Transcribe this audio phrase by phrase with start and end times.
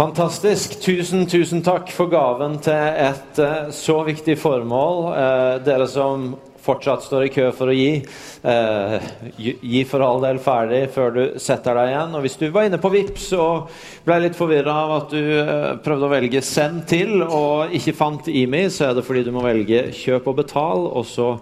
[0.00, 0.78] Fantastisk.
[0.80, 5.00] Tusen, tusen takk for gaven til et uh, så viktig formål.
[5.12, 6.30] Uh, dere som
[6.64, 7.98] fortsatt står i kø for å gi,
[8.46, 8.94] uh,
[9.36, 12.16] gi for all del ferdig før du setter deg igjen.
[12.16, 13.68] Og hvis du var inne på Vips og
[14.06, 15.20] ble litt forvirra av at du
[15.84, 19.44] prøvde å velge 'send til' og ikke fant IMI, så er det fordi du må
[19.44, 21.34] velge 'kjøp og betal', og så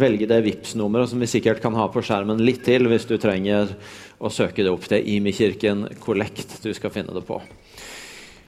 [0.00, 3.18] velge det vips nummeret som vi sikkert kan ha på skjermen litt til hvis du
[3.20, 3.76] trenger
[4.16, 4.88] å søke det opp.
[4.88, 7.42] Det er IMI-kirken Kollekt du skal finne det på.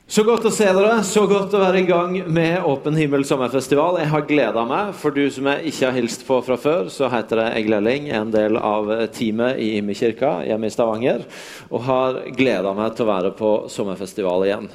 [0.09, 1.03] Så godt å se dere.
[1.05, 3.99] Så godt å være i gang med Åpen himmel sommerfestival.
[4.01, 4.95] Jeg har gleda meg.
[4.97, 8.07] For du som jeg ikke har hilst på fra før, så heter jeg Egil Elling,
[8.17, 11.27] en del av teamet i Imekirka hjemme i Stavanger.
[11.69, 14.71] Og har gleda meg til å være på sommerfestival igjen.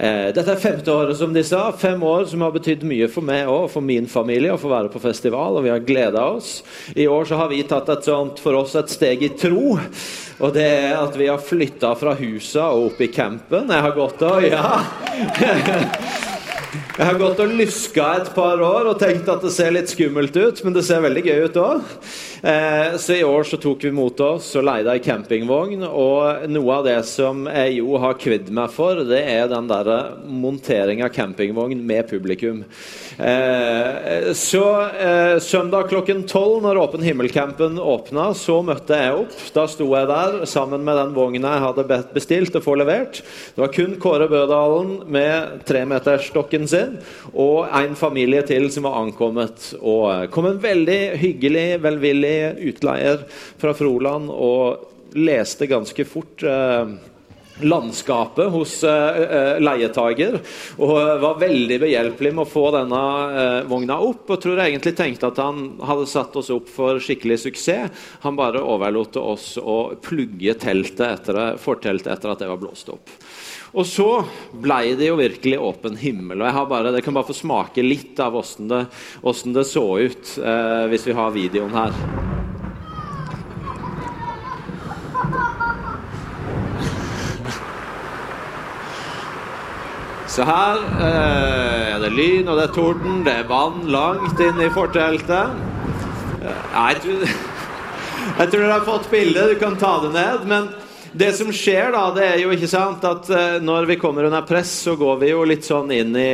[0.00, 1.66] Eh, dette er femte året, som de sa.
[1.76, 4.94] Fem år som har betydd mye for meg og for min familie å få være
[4.96, 6.62] på festival, og vi har gleda oss.
[6.96, 9.76] I år så har vi tatt et sånt for oss et steg i tro.
[10.40, 13.68] Og det er at vi har flytta fra huset og opp i campen.
[13.68, 14.69] Jeg har gått og Ja!
[14.70, 14.84] ハハ
[15.34, 16.89] ハハ。
[17.00, 20.58] Jeg har gått og lyska et par år og tenkt at det ser litt skummelt ut,
[20.66, 21.94] men det ser veldig gøy ut òg.
[22.44, 25.86] Eh, så i år så tok vi mot oss og leide ei campingvogn.
[25.88, 29.88] Og noe av det som jeg jo har kvidd meg for, det er den der
[30.28, 32.66] montering av campingvogn med publikum.
[33.16, 39.40] Eh, så eh, søndag klokken tolv, når Åpen himmel-campen åpna, så møtte jeg opp.
[39.56, 43.24] Da sto jeg der sammen med den vogna jeg hadde bestilt og få levert.
[43.56, 46.89] Det var kun Kåre Bødalen med tremetersstokken sin
[47.34, 49.72] og en familie til som var ankommet.
[49.80, 52.36] Og kom en veldig hyggelig, velvillig
[52.72, 53.24] utleier
[53.60, 56.92] fra Froland og leste ganske fort eh,
[57.60, 60.38] landskapet hos uh, leietager.
[60.80, 63.00] Og var veldig behjelpelig med å få denne
[63.68, 64.30] vogna opp.
[64.30, 68.06] Og tror jeg egentlig tenkte at han hadde satt oss opp for skikkelig suksess.
[68.24, 72.88] Han bare overlot til oss å plugge teltet etter, forteltet etter at det var blåst
[72.94, 73.12] opp.
[73.70, 74.08] Og så
[74.50, 76.40] ble det jo virkelig åpen himmel.
[76.40, 78.86] og jeg har bare, Dere kan bare få smake litt av åssen det,
[79.54, 81.94] det, så ut, eh, hvis vi har videoen her.
[90.30, 94.60] Så her eh, er det lyn, og det er torden, det er vann langt inn
[94.62, 95.56] i forteltet.
[96.42, 97.24] Eh, jeg tror,
[98.38, 100.46] jeg tror dere har fått bildet, du kan ta det ned.
[100.50, 100.72] men
[101.12, 104.46] det som skjer, da, det er jo ikke sant at uh, når vi kommer under
[104.46, 106.30] press, så går vi jo litt sånn inn i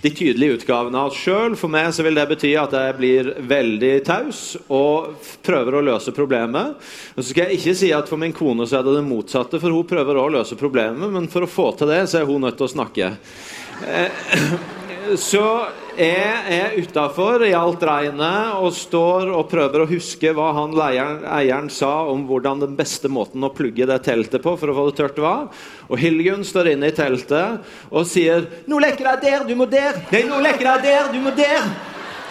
[0.00, 1.54] de tydelige utgavene av oss sjøl.
[1.60, 6.14] For meg så vil det bety at jeg blir veldig taus og prøver å løse
[6.16, 6.80] problemet.
[7.14, 9.60] Og så skal jeg ikke si at for min kone så er det det motsatte,
[9.60, 12.46] for hun prøver å løse problemet, men for å få til det, så er hun
[12.46, 13.14] nødt til å snakke.
[13.84, 14.79] Uh,
[15.18, 15.44] så
[15.98, 21.24] jeg er utafor i alt regnet og står og prøver å huske hva han leieren,
[21.26, 24.86] eieren sa om hvordan den beste måten å plugge det teltet på for å få
[24.90, 25.48] det tørt var.
[25.90, 27.60] Og Hilgun står inne i teltet
[27.90, 31.20] og sier 'Nå lekker deg der, du må der.' 'Nei, nå lekker deg der, du
[31.20, 31.70] må der.'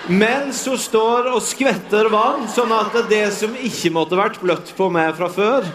[0.10, 4.90] Mens hun står og skvetter vann, sånn at det som ikke måtte vært bløtt på
[4.90, 5.68] meg fra før,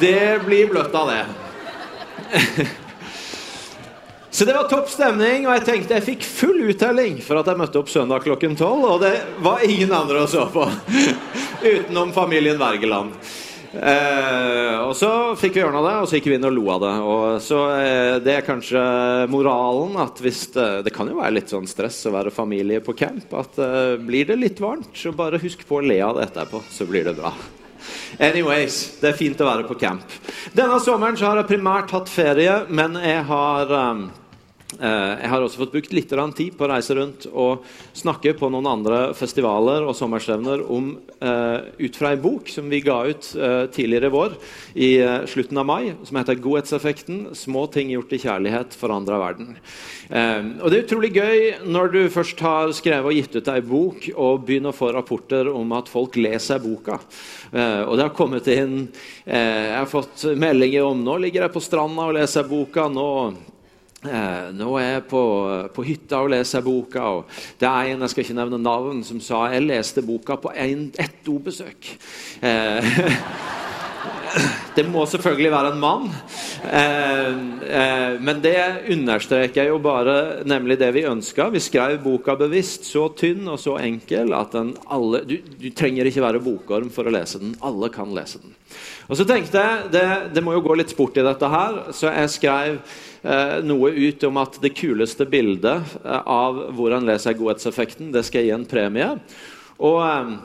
[0.00, 1.24] det blir bløtt av det.
[4.30, 7.58] Så det var topp stemning, og jeg tenkte jeg fikk full uttelling for at jeg
[7.58, 10.66] møtte opp søndag klokken tolv, og det var ingen andre å så på.
[11.72, 13.16] Utenom familien Wergeland.
[13.68, 16.84] Eh, og så fikk vi ordna det, og så gikk vi inn og lo av
[16.84, 16.92] det.
[17.04, 18.82] Og så eh, Det er kanskje
[19.32, 22.96] moralen at hvis det, det, kan jo være litt sånn stress å være familie på
[22.96, 23.32] camp.
[23.36, 26.62] At eh, blir det litt varmt, så bare husk på å le av det etterpå,
[26.72, 27.32] så blir det bra.
[28.18, 30.16] Anyways, det er fint å være på camp.
[30.56, 34.08] Denne sommeren har jeg primært hatt ferie, men jeg har um,
[34.76, 37.64] jeg har også fått brukt litt tid på å reise rundt og
[37.96, 40.90] snakke på noen andre festivaler og sommerstevner om,
[41.24, 44.36] uh, ut fra en bok som vi ga ut uh, tidligere i vår,
[44.76, 44.90] i
[45.32, 49.56] slutten av mai, som heter 'Godhetseffekten små ting gjort i kjærlighet forandrer verden'.
[50.60, 54.10] og Det er utrolig gøy når du først har skrevet og gitt ut ei bok,
[54.16, 57.00] og begynner å få rapporter om at folk leser boka.
[57.88, 58.88] og det har kommet inn
[59.24, 62.88] Jeg har fått meldinger om nå ligger jeg på stranda og leser boka.
[62.88, 63.32] nå
[64.06, 65.20] Eh, nå er jeg på,
[65.74, 67.02] på, hytta og leser boka.
[67.18, 70.52] og Det er en jeg skal ikke nevne navn, som sa jeg leste boka på
[70.54, 71.88] en, ett dobesøk.
[72.46, 72.92] Eh,
[74.76, 76.06] det må selvfølgelig være en mann.
[76.70, 77.40] Eh,
[77.80, 78.54] eh, men det
[78.94, 81.48] understreker jo bare nemlig det vi ønska.
[81.50, 86.06] Vi skrev boka bevisst så tynn og så enkel at den alle, du, du, trenger
[86.06, 87.58] ikke være bokorm for å lese den.
[87.66, 88.54] Alle kan lese den.
[89.08, 90.06] Og så tenkte jeg det,
[90.36, 92.80] det må jo gå litt sport i dette her, så jeg skrev
[93.66, 98.54] noe ut om at det kuleste bildet eh, av hvordan leser godhetseffekten, det skal gi
[98.54, 99.10] en premie.
[99.78, 100.38] Og eh,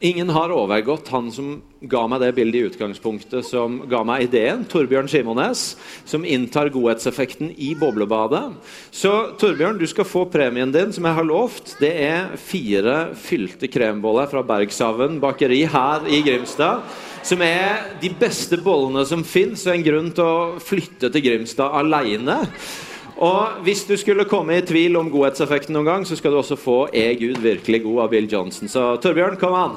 [0.00, 4.64] Ingen har overgått han som ga meg det bildet i utgangspunktet, som ga meg ideen,
[4.68, 5.62] Torbjørn Simones,
[6.04, 8.42] som inntar godhetseffekten i boblebadet.
[8.92, 11.76] Så Torbjørn, du skal få premien din, som jeg har lovt.
[11.80, 16.84] Det er fire fylte kremboller fra Bergshaven bakeri her i Grimstad.
[17.26, 21.74] Som er de beste bollene som fins, og en grunn til å flytte til Grimstad
[21.74, 22.36] aleine.
[23.16, 26.54] Og hvis du skulle komme i tvil om godhetseffekten noen gang, så skal du også
[26.60, 28.68] få 'Er Gud virkelig god?' av Bill Johnson.
[28.68, 29.76] Så Torbjørn, kom an!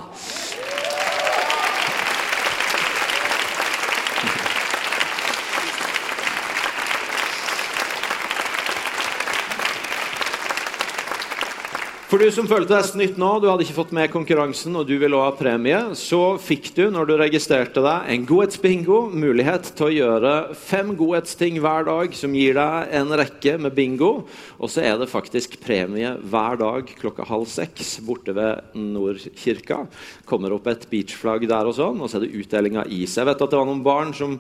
[12.09, 14.95] For du som følte deg snytt nå, du hadde ikke fått med konkurransen og du
[14.97, 18.97] ville også ha premie, så fikk du når du registrerte deg, en godhetsbingo.
[19.13, 24.09] Mulighet til å gjøre fem godhetsting hver dag som gir deg en rekke med bingo.
[24.57, 29.83] Og så er det faktisk premie hver dag klokka halv seks borte ved Nordkirka.
[30.25, 33.19] Kommer opp et beachflagg der og sånn, og så er det utdeling av is.
[33.21, 34.39] Jeg vet at det var noen barn som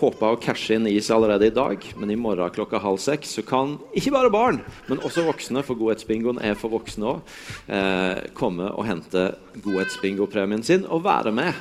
[0.00, 3.44] håpa å cashe inn is allerede i dag, men i morgen klokka halv seks så
[3.46, 7.34] kan ikke bare barn, men også voksne, for godhetsbingoen er for voksne òg,
[7.68, 9.26] eh, komme og hente
[9.60, 11.54] godhetsbingopremien sin og være med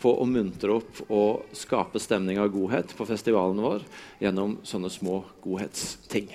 [0.00, 3.84] på å muntre opp og skape stemning av godhet på festivalen vår
[4.22, 6.30] gjennom sånne små godhetsting.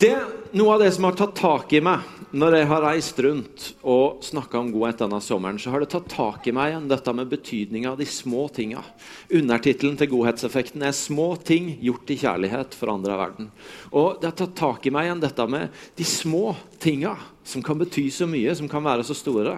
[0.00, 3.18] Det, er noe av det som har tatt tak i meg når jeg har reist
[3.20, 6.86] rundt og snakka om godhet denne sommeren, så har det tatt tak i meg igjen
[6.88, 8.80] dette med betydninga av de små tinga.
[9.28, 13.50] Undertittelen til godhetseffekten er 'Små ting gjort i kjærlighet forandrer verden'.
[13.92, 17.18] Og det har tatt tak i meg igjen dette med de små tinga
[17.50, 19.56] som kan bety så mye, som kan være så store.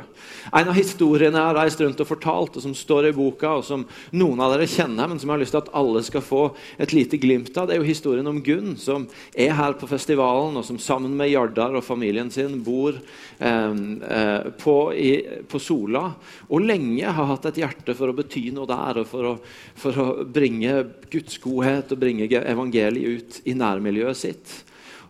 [0.49, 3.67] En av historiene jeg har reist rundt og fortalt, og som står i boka, og
[3.67, 3.85] som
[4.17, 6.43] noen av dere kjenner, men som jeg har lyst til at alle skal få
[6.83, 9.07] et lite glimt av, det er jo historien om Gunn, som
[9.37, 13.77] er her på festivalen, og som sammen med Jardar og familien sin bor eh,
[14.17, 15.13] eh, på, i,
[15.49, 16.09] på, Sola,
[16.49, 19.37] og lenge har hatt et hjerte for å bety noe der, og for å,
[19.79, 20.81] for å bringe
[21.13, 24.61] Guds godhet og bringe evangeliet ut i nærmiljøet sitt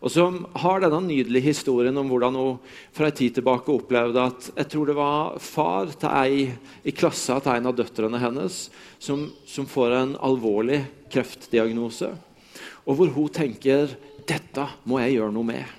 [0.03, 2.57] og som har denne nydelige historien om hvordan hun
[2.95, 6.41] fra en tid tilbake opplevde at jeg tror det var far til ei
[6.83, 8.65] i klassa til en av døtrene hennes
[8.99, 10.81] som, som får en alvorlig
[11.13, 12.11] kreftdiagnose.
[12.83, 13.95] Og hvor hun tenker
[14.27, 15.79] dette må jeg gjøre noe med.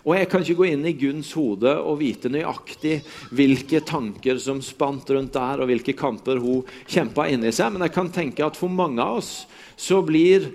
[0.00, 3.00] Og Jeg kan ikke gå inn i Gunns hode og vite nøyaktig
[3.36, 7.94] hvilke tanker som spant rundt der, og hvilke kamper hun kjempa inni seg, men jeg
[7.94, 9.44] kan tenke at for mange av oss
[9.76, 10.48] så blir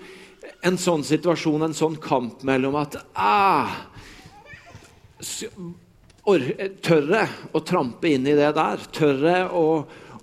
[0.66, 3.76] en sånn situasjon, en sånn kamp mellom at ah,
[6.26, 7.22] Tørre
[7.54, 8.82] å trampe inn i det der?
[8.94, 9.66] Tørre å,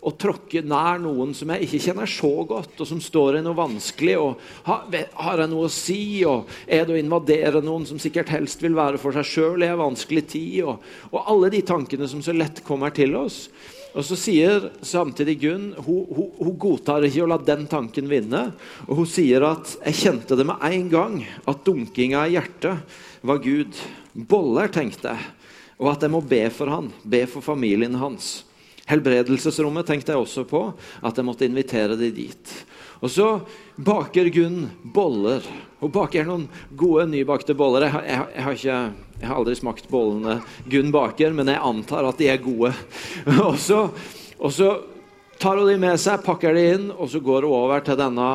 [0.03, 3.55] å tråkke nær noen som jeg ikke kjenner så godt, og som står i noe
[3.56, 4.17] vanskelig?
[4.19, 6.03] og Har, har jeg noe å si?
[6.27, 9.71] og Er det å invadere noen som sikkert helst vil være for seg sjøl i
[9.71, 10.59] en vanskelig tid?
[10.67, 13.47] Og, og alle de tankene som så lett kommer til oss.
[13.93, 18.47] Og så sier samtidig Gunn hun, hun, hun, godtar ikke å la den tanken vinne.
[18.89, 22.81] Og hun sier at 'jeg kjente det med en gang, at dunkinga i hjertet
[23.23, 23.77] var Gud'.
[24.15, 25.21] Boller, tenkte jeg.
[25.81, 28.44] Og at jeg må be for han, be for familien hans.
[28.89, 32.53] Helbredelsesrommet tenkte jeg også på, at jeg måtte invitere de dit.
[33.02, 33.28] Og så
[33.82, 35.43] baker Gunn boller.
[35.81, 36.46] Hun baker noen
[36.78, 37.88] gode nybakte boller.
[37.88, 40.37] Jeg, jeg, jeg, har, ikke, jeg har, aldri smakt bollene
[40.70, 42.70] Gunn baker, men jeg antar at de er gode.
[43.49, 43.88] og, så,
[44.38, 44.70] og så
[45.43, 48.28] tar hun de med seg, pakker de inn, og så går hun over til denne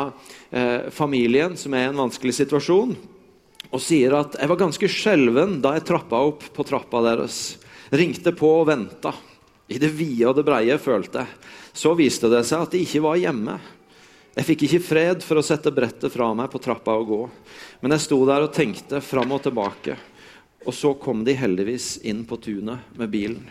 [0.52, 2.92] eh, familien som er i en vanskelig situasjon,
[3.68, 7.56] og sier at 'jeg var ganske skjelven da jeg trappa opp på trappa deres'.
[7.92, 9.14] Ringte på og venta.
[9.72, 11.28] I det vide og det breie følte jeg.
[11.72, 13.56] Så viste det seg at de ikke var hjemme.
[14.38, 17.22] Jeg fikk ikke fred for å sette brettet fra meg på trappa og gå.
[17.82, 19.96] Men jeg sto der og tenkte fram og tilbake.
[20.68, 23.48] Og så kom de heldigvis inn på tunet med bilen.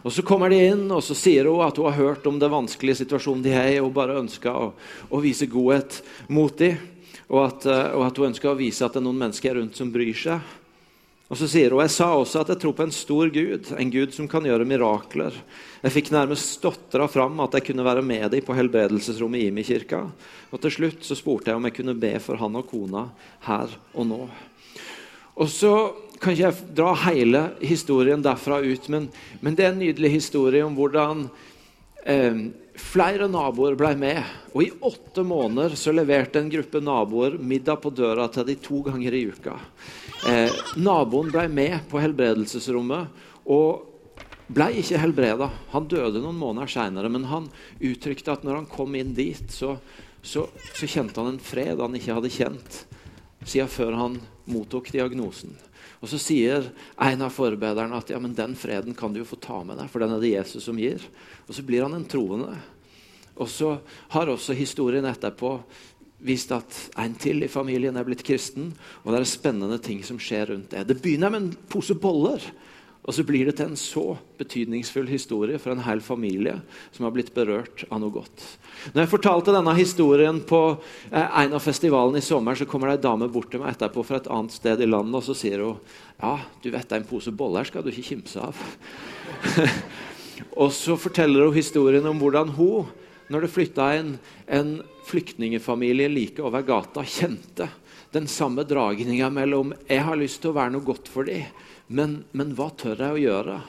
[0.00, 2.50] Og Så kommer de inn, og så sier hun at hun har hørt om den
[2.50, 4.70] vanskelige situasjonen de er i, og bare ønsker å,
[5.12, 6.00] å vise godhet
[6.32, 6.78] mot dem.
[7.28, 9.76] Og at, eh, og at hun ønsker å vise at det er noen mennesker rundt
[9.76, 10.40] som bryr seg.
[11.28, 13.90] Og så sier hun jeg sa også at jeg tror på en stor Gud, en
[13.92, 15.34] Gud som kan gjøre mirakler.
[15.82, 20.06] Jeg fikk nærmest stotra fram at jeg kunne være med dem på helbredelsesrommet i Imi-kirka.
[20.48, 23.04] Og til slutt så spurte jeg om jeg kunne be for han og kona
[23.44, 24.22] her og nå.
[25.38, 25.74] Og så
[26.18, 29.10] kan ikke jeg dra hele historien derfra ut, men,
[29.44, 31.28] men det er en nydelig historie om hvordan
[32.08, 32.40] eh,
[32.78, 34.22] flere naboer ble med.
[34.54, 38.80] Og i åtte måneder så leverte en gruppe naboer middag på døra til de to
[38.88, 39.58] ganger i uka.
[40.26, 43.84] Eh, naboen ble med på helbredelsesrommet og
[44.50, 45.50] ble ikke helbreda.
[45.74, 47.46] Han døde noen måneder seinere, men han
[47.78, 49.76] uttrykte at når han kom inn dit, så,
[50.22, 52.82] så, så, kjente han en fred han ikke hadde kjent
[53.44, 54.18] siden før han
[54.50, 55.54] mottok diagnosen.
[55.98, 56.66] Og Så sier
[57.02, 59.90] en av forbederne at ja, men den freden kan du jo få ta med deg,
[59.90, 61.02] for den er det Jesus som gir.
[61.46, 62.56] Og Så blir han en troende.
[63.38, 63.76] Og så
[64.10, 65.60] har også historien etterpå
[66.18, 68.72] vist at en til i familien er blitt kristen,
[69.04, 70.86] og det er spennende ting som skjer rundt det.
[70.88, 72.42] Det begynner med en pose boller.
[73.08, 74.02] Og så blir det til en så
[74.36, 76.58] betydningsfull historie for en hel familie
[76.92, 78.42] som har blitt berørt av noe godt.
[78.92, 82.98] Når jeg fortalte denne historien på eh, en av festivalene i sommer, så kommer det
[82.98, 85.64] ei dame bort til meg etterpå fra et annet sted i landet og så sier
[85.64, 85.80] hun,
[86.20, 88.60] ja, du vet en pose boller skal du ikke kimse av.
[90.60, 92.92] og så forteller hun historien om hvordan hun,
[93.28, 94.14] når det flytta en,
[94.46, 94.70] en
[95.08, 97.68] flyktningfamilie like over gata, kjente
[98.12, 101.46] den samme dragninga mellom 'jeg har lyst til å være noe godt for dem',
[101.88, 103.60] men, men, hva tør jeg å gjøre?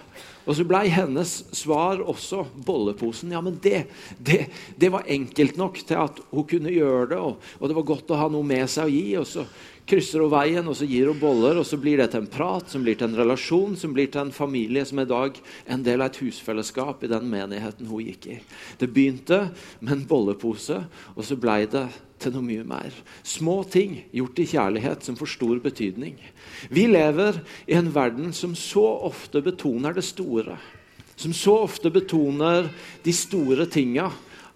[0.43, 3.31] Og så ble hennes svar også bolleposen.
[3.31, 3.85] Ja, men det,
[4.17, 7.87] det, det, var enkelt nok til at hun kunne gjøre det, og, og, det var
[7.93, 9.05] godt å ha noe med seg å gi.
[9.21, 9.45] Og så
[9.87, 12.67] krysser hun veien, og så gir hun boller, og så blir det til en prat,
[12.67, 15.85] som blir til en relasjon, som blir til en familie som i dag er en
[15.85, 18.37] del av et husfellesskap i den menigheten hun gikk i.
[18.81, 19.45] Det begynte
[19.79, 20.83] med en bollepose,
[21.15, 21.87] og så ble det
[22.19, 22.95] til noe mye mer.
[23.23, 26.17] Små ting gjort i kjærlighet som får stor betydning.
[26.69, 30.57] Vi lever i en verden som så ofte betoner det store.
[31.19, 32.69] Som så ofte betoner
[33.03, 34.09] de store tinga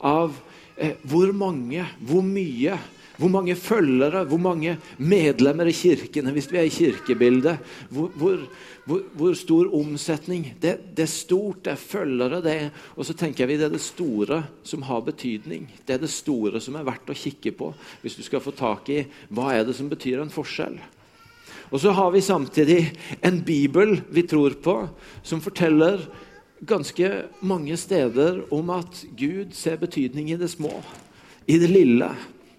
[0.03, 0.36] av
[0.75, 2.77] eh, hvor mange, hvor mye,
[3.17, 7.60] hvor mange følgere, hvor mange medlemmer i kirkene, hvis vi er i kirkebildet.
[7.93, 8.46] Hvor, hvor,
[8.85, 10.49] hvor, hvor stor omsetning.
[10.61, 12.41] Det, det, er stort, det er følgere.
[12.43, 12.55] Det
[12.95, 15.69] og så tenker vi det er det store som har betydning.
[15.85, 17.71] Det er det store som er verdt å kikke på
[18.03, 20.77] hvis du skal få tak i hva er det som betyr en forskjell.
[21.73, 22.81] Og så har vi samtidig
[23.25, 24.75] en bibel vi tror på,
[25.25, 26.03] som forteller
[26.63, 27.09] ganske
[27.41, 30.75] mange steder om at Gud ser betydning i det små,
[31.47, 32.11] i det lille.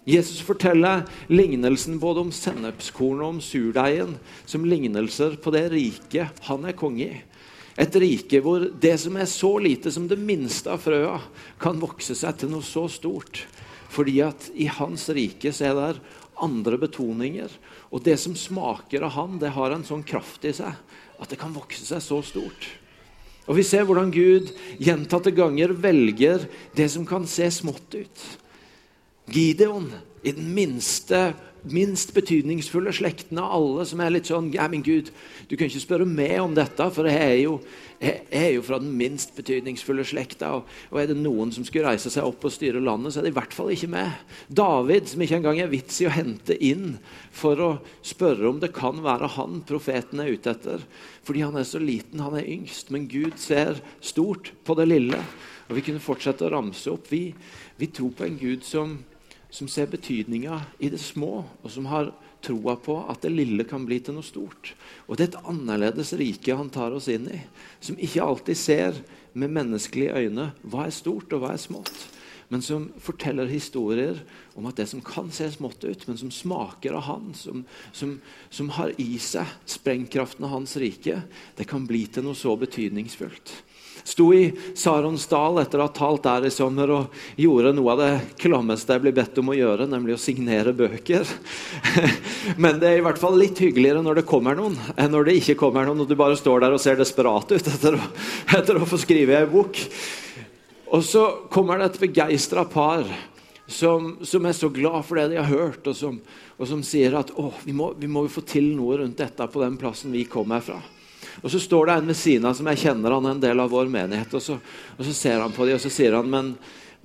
[0.05, 6.67] Jesus forteller lignelsen både om sennepskornet og om surdeigen som lignelser på det riket han
[6.69, 7.23] er konge i.
[7.75, 11.17] Et rike hvor det som er så lite som det minste av frøa,
[11.59, 13.43] kan vokse seg til noe så stort.
[13.91, 17.49] Fordi at i hans rike så er det andre betoninger.
[17.89, 20.71] Og det som smaker av han, det har en sånn kraft i seg
[21.15, 22.69] at det kan vokse seg så stort.
[23.49, 26.47] Og Vi ser hvordan Gud gjentatte ganger velger
[26.77, 28.25] det som kan se smått ut
[29.31, 29.89] Gideon
[30.25, 31.33] i den minste,
[31.65, 35.09] minst betydningsfulle slekten av alle, som er litt sånn ja, men Gud,
[35.49, 37.55] du kan ikke spørre meg om dette, for jeg er jo,
[38.01, 40.51] jeg er jo fra den minst betydningsfulle slekta.
[40.59, 43.27] Og, og, er det noen som skulle reise seg opp og styre landet, så er
[43.27, 44.19] det i hvert fall ikke meg.
[44.61, 46.99] David, som ikke engang er vits i å hente inn
[47.33, 47.71] for å
[48.05, 50.85] spørre om det kan være han profeten er ute etter.
[51.25, 52.93] Fordi han er så liten, han er yngst.
[52.93, 55.21] Men Gud ser stort på det lille.
[55.65, 57.09] Og Vi kunne fortsette å ramse opp.
[57.09, 57.27] Vi,
[57.77, 58.99] vi tror på en Gud som
[59.55, 62.11] som ser betydninga i det små, og som har
[62.43, 64.73] troa på at det lille kan bli til noe stort.
[65.07, 67.39] Og Det er et annerledes rike han tar oss inn i,
[67.79, 68.99] som ikke alltid ser
[69.33, 71.95] med menneskelige øyne hva er stort og hva er smått,
[72.51, 74.19] men som forteller historier
[74.59, 77.63] om at det som kan se smått ut, men som smaker av han, som,
[77.95, 78.19] som,
[78.53, 81.23] som har i seg sprengkraften av hans rike,
[81.57, 83.55] det kan bli til noe så betydningsfullt
[84.05, 88.11] sto i Saronsdal etter å ha talt der i sommer og gjorde noe av det
[88.41, 91.25] klammeste jeg blir bedt om å gjøre, nemlig å signere bøker.
[92.61, 95.39] Men det er i hvert fall litt hyggeligere når det kommer noen, enn når det
[95.41, 98.09] ikke kommer noen og du bare står der og ser desperat ut etter å,
[98.59, 99.81] etter å få skrive ei bok.
[100.93, 103.07] Og så kommer det et begeistra par
[103.67, 106.19] som, som, er så glad for det de har hørt, og som,
[106.55, 107.33] og som sier at
[107.65, 110.77] vi må, vi må få til noe rundt dette på den plassen vi kommer fra.
[111.43, 113.59] Og Så står det en ved siden av som jeg kjenner han er en del
[113.59, 114.33] av vår menighet.
[114.37, 114.57] Og så,
[114.95, 116.55] og så ser han på dem og så sier han, men,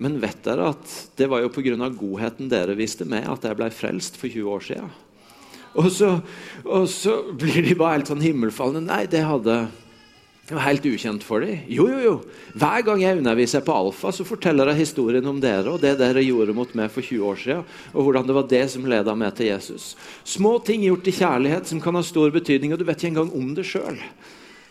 [0.00, 1.88] men vet dere at det var jo pga.
[1.88, 4.90] godheten dere viste meg at jeg ble frelst for 20 år siden.
[5.78, 6.16] Og så,
[6.64, 8.90] og så blir de bare helt sånn himmelfallende.
[8.90, 9.68] Nei, det hadde
[10.50, 11.60] det var helt ukjent for dem.
[11.70, 12.14] Jo, jo, jo.
[12.58, 16.24] Hver gang jeg underviser på Alfa, så forteller jeg historien om dere og det dere
[16.26, 17.60] gjorde mot meg for 20 år siden,
[17.94, 19.92] og hvordan det var det som leda meg til Jesus.
[20.26, 23.30] Små ting gjort i kjærlighet som kan ha stor betydning, og du vet ikke engang
[23.38, 24.00] om det sjøl.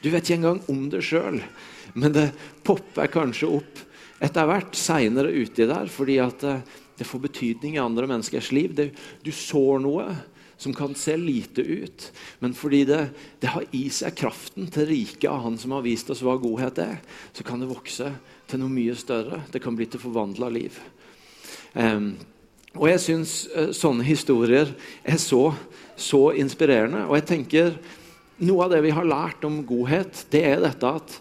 [0.04, 1.40] Du vet ikke engang om det sjøl,
[1.96, 2.28] men det
[2.68, 3.80] popper kanskje opp
[4.20, 6.60] etter hvert seinere uti der, fordi at eh,
[7.00, 8.76] det får betydning i andre menneskers liv.
[9.24, 10.10] Du sår noe
[10.60, 12.12] som kan se lite ut.
[12.44, 13.00] Men fordi det,
[13.40, 16.82] det har i seg kraften til riket av Han som har vist oss hva godhet
[16.84, 16.98] er,
[17.32, 18.12] så kan det vokse
[18.50, 19.46] til noe mye større.
[19.54, 20.76] Det kan bli til forvandla liv.
[21.74, 22.12] Um,
[22.76, 24.74] og jeg syns uh, sånne historier
[25.08, 25.54] er så,
[25.96, 27.06] så inspirerende.
[27.08, 27.74] Og jeg tenker
[28.44, 31.20] noe av det vi har lært om godhet, det er dette at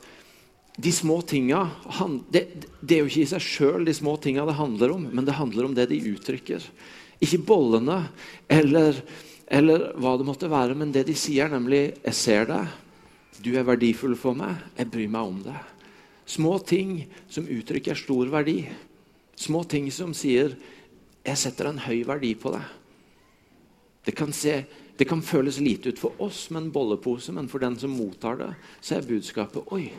[0.79, 1.65] de små tinga
[2.31, 2.45] det,
[2.81, 5.35] det, er jo ikke i seg sjøl de små tinga det handler om, men det
[5.35, 6.63] handler om det de uttrykker.
[7.19, 8.05] Ikke bollene
[8.47, 9.01] eller
[9.49, 10.77] eller hva det måtte være.
[10.77, 12.69] Men det de sier, nemlig 'Jeg ser deg.
[13.43, 14.57] Du er verdifull for meg.
[14.77, 15.65] Jeg bryr meg om deg'.
[16.27, 18.69] Små ting som uttrykker stor verdi.
[19.37, 20.57] Små ting som sier
[21.25, 22.69] 'Jeg setter en høy verdi på deg'.
[24.05, 24.65] Det kan, se,
[24.99, 28.37] det kan føles lite ut for oss med en bollepose, men for den som mottar
[28.37, 29.93] det, så er budskapet 'Oi,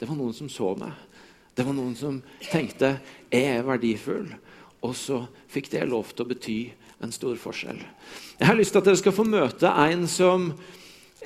[0.00, 0.92] det var noen som så meg'.
[1.56, 4.34] Det var noen som tenkte 'Jeg er verdifull'.
[4.82, 7.80] Og så fikk det lov til å bety en stor forskjell.
[8.38, 10.52] Jeg har lyst til at dere skal få møte en som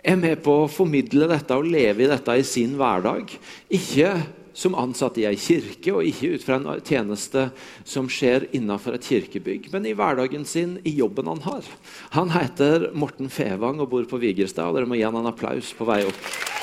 [0.06, 3.33] er med på å formidle dette og leve i dette i sin hverdag.
[3.73, 4.12] Ikke
[4.56, 7.50] som ansatt i ei kirke, og ikke ut fra en tjeneste
[7.85, 11.68] som skjer innenfor et kirkebygg, men i hverdagen sin, i jobben han har.
[12.16, 15.75] Han heter Morten Fevang og bor på Vigerstad, og dere må gi han en applaus
[15.76, 16.55] på vei opp.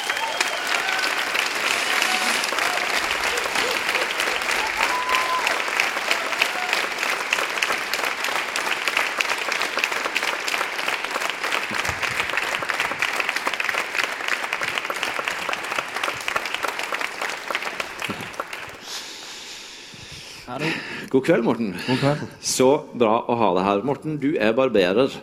[21.13, 21.73] God kveld, Morten.
[21.87, 22.21] God kveld.
[22.41, 23.81] Så bra å ha deg her.
[23.85, 25.13] Morten, du er barberer.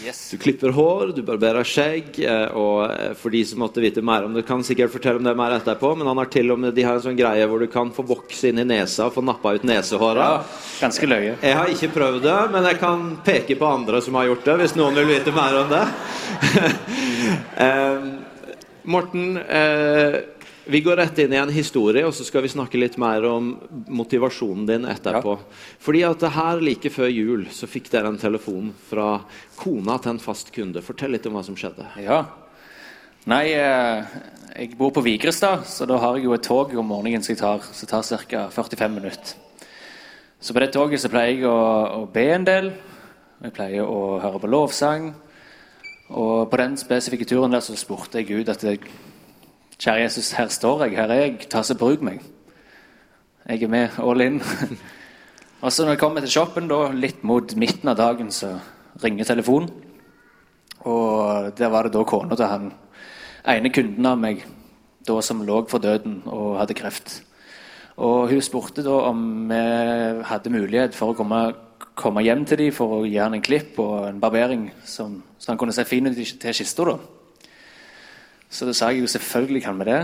[0.00, 0.30] Yes.
[0.32, 2.14] Du klipper hår, du barberer skjegg.
[2.24, 5.26] eh, Og eh, for de som måtte vite mer om det, kan sikkert fortelle om
[5.26, 7.60] det mer etterpå, men han har til og med de har en sånn greie hvor
[7.60, 10.24] du kan få voks inn i nesa og få nappa ut nesehåra.
[10.24, 11.34] Ja, ganske løye.
[11.44, 14.56] Jeg har ikke prøvd det, men jeg kan peke på andre som har gjort det,
[14.62, 15.84] hvis noen vil vite mer om det.
[17.68, 18.10] eh,
[18.88, 20.20] Morten, eh,
[20.70, 23.52] vi går rett inn i en historie, og så skal vi snakke litt mer om
[23.90, 25.36] motivasjonen din etterpå.
[25.82, 29.20] Fordi at her like før jul så fikk dere en telefon fra
[29.58, 30.82] kona til en fast kunde.
[30.84, 31.88] Fortell litt om hva som skjedde.
[32.04, 32.22] Ja.
[33.28, 34.04] Nei, eh,
[34.54, 37.66] jeg bor på Vigrestad, så da har jeg jo et tog om morgenen som tar,
[37.76, 38.46] som tar ca.
[38.54, 39.34] 45 minutter.
[40.40, 41.58] Så på det toget så pleier jeg å,
[42.00, 42.70] å be en del.
[43.44, 45.10] Jeg pleier å høre på lovsang.
[46.10, 48.80] Og på den spesifikke turen der så spurte jeg Gud at jeg,
[49.80, 52.18] Kjære Jesus, her står jeg, her er jeg, ta så bruk meg.
[53.48, 54.34] Jeg er med all in.
[55.64, 58.58] og så når jeg kommer til shoppen, da, litt mot midten av dagen, så
[59.00, 59.70] ringer telefonen.
[60.84, 62.66] Og der var det da kona til han
[63.48, 64.42] ene kunden av meg
[65.08, 67.14] da som lå for døden og hadde kreft.
[68.04, 69.62] Og hun spurte da om vi
[70.28, 71.40] hadde mulighet for å komme,
[71.96, 75.54] komme hjem til dem for å gi han en klipp og en barbering, som, så
[75.54, 76.84] han kunne se fin ut til kista.
[76.92, 76.98] da.
[78.50, 80.00] Så da sa jeg jo selvfølgelig kan vi det.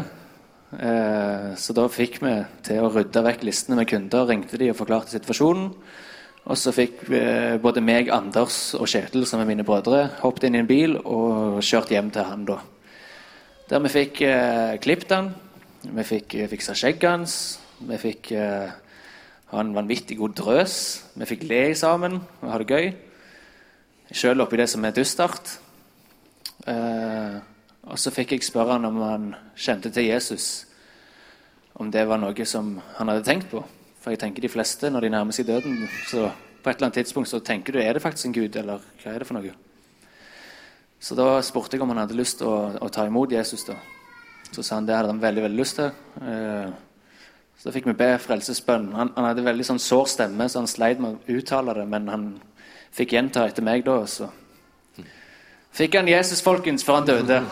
[0.77, 2.35] Eh, så da fikk vi
[2.67, 5.73] til å rydde vekk listene med kunder, ringte de og forklarte situasjonen.
[6.47, 10.59] Og så fikk eh, både meg, Anders og Kjetil, som er mine brødre, hoppet inn
[10.59, 12.61] i en bil og kjørt hjem til han da.
[13.67, 15.33] Der vi fikk eh, klippet han,
[15.83, 17.35] vi fikk eh, fiksa skjegget hans,
[17.83, 18.71] vi fikk eh,
[19.51, 20.77] ha en vanvittig god drøs,
[21.19, 22.89] vi fikk le sammen og ha det gøy.
[24.15, 25.57] Sjøl oppi det som er dystert.
[26.63, 27.43] Eh,
[27.87, 30.67] og så fikk jeg spørre han om han kjente til Jesus.
[31.79, 33.63] Om det var noe som han hadde tenkt på.
[34.03, 36.29] For jeg tenker de fleste, når de nærmer seg døden, så
[36.63, 39.13] på et eller annet tidspunkt så tenker du er det faktisk en gud, eller hva
[39.13, 39.53] er det for noe?
[40.99, 43.63] Så da spurte jeg om han hadde lyst til å, å ta imot Jesus.
[43.69, 43.77] da.
[44.51, 45.93] Så sa han det hadde han veldig veldig lyst til.
[46.23, 46.73] Eh,
[47.57, 48.89] så da fikk vi be frelsesbønn.
[48.97, 52.11] Han, han hadde veldig sånn sår stemme, så han sleit med å uttale det, men
[52.11, 52.27] han
[52.97, 54.01] fikk gjenta etter meg da.
[54.11, 54.31] Så
[55.77, 57.43] fikk han Jesus, folkens, før han døde.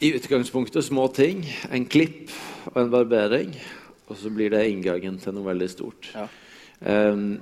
[0.00, 1.44] I utgangspunktet små ting.
[1.70, 2.30] En klipp
[2.72, 3.52] og en barbering.
[4.08, 6.12] Og så blir det inngangen til noe veldig stort.
[6.14, 6.26] Ja.
[6.80, 7.34] Um,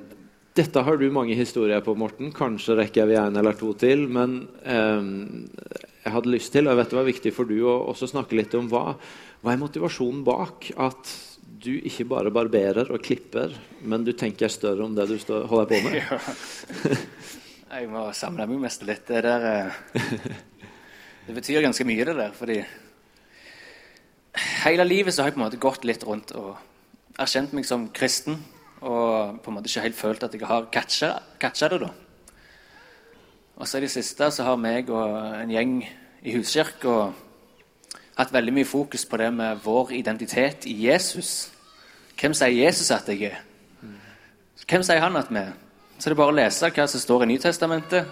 [0.59, 2.33] dette har du mange historier på, Morten.
[2.35, 4.09] Kanskje rekker vi en eller to til.
[4.11, 5.47] Men um,
[6.03, 8.37] jeg hadde lyst til, og jeg vet det var viktig for du å også snakke
[8.41, 8.97] litt om hva,
[9.43, 11.11] hva er motivasjonen bak at
[11.59, 15.71] du ikke bare barberer og klipper, men du tenker større om det du står, holder
[15.73, 15.99] på med?
[15.99, 16.19] Ja.
[17.79, 19.05] Jeg må samle meg mest litt.
[19.11, 19.75] Det der eh,
[21.29, 22.31] Det betyr ganske mye, det der.
[22.33, 22.63] Fordi
[24.65, 26.55] hele livet så har jeg på en måte gått litt rundt og
[27.21, 28.39] erkjent meg som kristen.
[28.81, 31.91] Og på en måte ikke helt følt at jeg har catcha det, da.
[33.59, 35.83] Og så i det siste så har meg og en gjeng
[36.25, 37.11] i huskirka
[38.19, 41.51] hatt veldig mye fokus på det med vår identitet i Jesus.
[42.19, 43.43] Hvem sier Jesus at jeg er?
[44.69, 45.55] Hvem sier han at vi er?
[45.99, 48.11] Så det er bare å lese hva som står i Nytestamentet,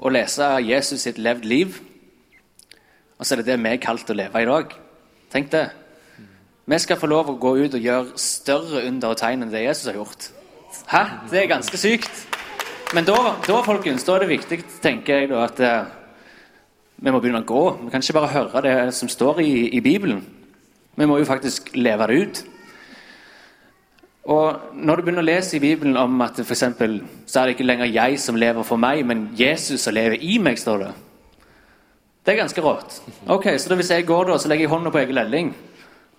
[0.00, 1.76] og lese Jesus sitt levd liv.
[3.20, 4.74] Og så er det det vi er kalt å leve i dag.
[5.32, 5.66] Tenk det.
[6.70, 9.64] Vi skal få lov å gå ut og gjøre større under og tegn enn det
[9.64, 10.28] Jesus har gjort.
[10.88, 11.02] Hæ?
[11.30, 12.26] Det er ganske sykt.
[12.94, 15.90] Men da, da folkens, da er det viktig, tenker jeg, da, at eh,
[17.00, 17.64] vi må begynne å gå.
[17.84, 20.24] Vi kan ikke bare høre det som står i, i Bibelen.
[20.96, 22.40] Vi må jo faktisk leve det ut.
[24.30, 27.56] Og Når du begynner å lese i Bibelen om at for eksempel, så er det
[27.56, 30.92] ikke lenger jeg som lever for meg, men Jesus som lever i meg, står det.
[32.26, 33.00] Det er ganske rått.
[33.26, 35.54] Ok, Så hvis jeg går da, så legger jeg hånda på Egil Elling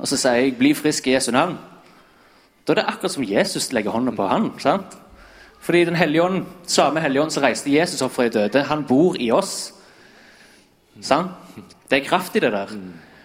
[0.02, 1.58] og så sier jeg 'bli frisk i Jesu navn',
[2.68, 4.60] da er det akkurat som Jesus legger hånda på han.
[4.60, 4.98] sant?
[5.60, 8.84] Fordi den hellige ånd, samme hellige ånd som reiste Jesus opp fra de døde, han
[8.84, 9.74] bor i oss.
[11.00, 11.32] Sant?
[11.90, 12.74] Det er kraft i det der.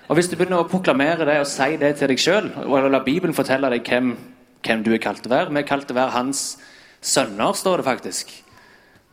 [0.06, 3.02] Og Hvis du begynner å proklamere det og si det til deg sjøl, og la
[3.02, 4.14] Bibelen fortelle deg hvem,
[4.62, 6.42] hvem du er kalt til å være Vi er kalt til å være hans
[7.02, 8.30] sønner, står det faktisk.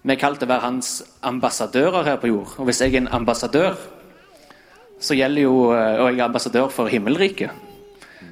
[0.03, 2.55] Vi er kalt til å være hans ambassadører her på jord.
[2.59, 3.77] Og hvis jeg er en ambassadør,
[4.99, 7.51] så gjelder jo, og jeg er ambassadør for himmelriket,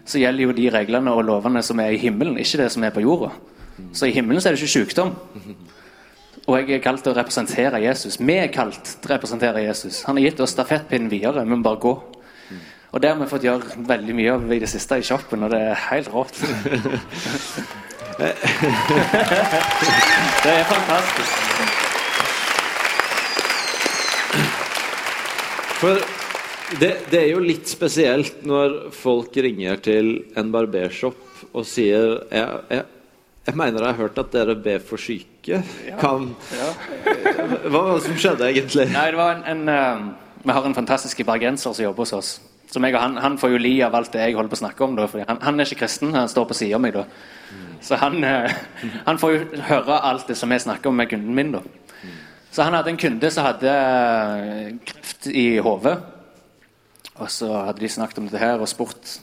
[0.05, 2.93] så gjelder jo de reglene og lovene som er i himmelen, ikke det som er
[2.93, 3.31] på jorda.
[3.93, 5.15] Så i himmelen så er det ikke sykdom.
[6.47, 8.17] Og jeg er kalt til å representere Jesus.
[8.19, 10.03] Vi er kalt til å representere Jesus.
[10.07, 11.43] Han har gitt oss stafettpinnen videre.
[11.45, 11.93] Vi må bare gå.
[12.91, 15.53] Og det har vi fått gjøre veldig mye av i det siste i shoppen, og
[15.53, 16.35] det er helt rått.
[20.43, 21.37] det er fantastisk.
[25.81, 26.03] For
[26.81, 31.17] det, det er jo litt spesielt når folk ringer til en barbershop
[31.51, 32.85] og sier jeg, jeg,
[33.47, 35.30] jeg mener jeg har hørt at dere ber for syke.
[35.41, 36.35] Kan,
[37.65, 38.85] Hva var det som skjedde egentlig?
[38.93, 42.29] Nei, det var en, en uh, Vi har en fantastisk bergenser som jobber hos oss.
[42.71, 44.61] Som jeg og han, han får jo li av alt det jeg holder på å
[44.61, 44.93] snakke om.
[44.99, 46.95] Da, fordi han, han er ikke kristen, han står på sida meg.
[46.95, 47.07] da.
[47.81, 51.35] Så han, uh, han får jo høre alt det som jeg snakker om med kunden
[51.35, 51.51] min.
[51.57, 51.65] da.
[52.51, 55.97] Så han hadde en kunde som hadde uh, kreft i hodet.
[57.17, 59.19] Og så hadde de snakket om dette her og spurt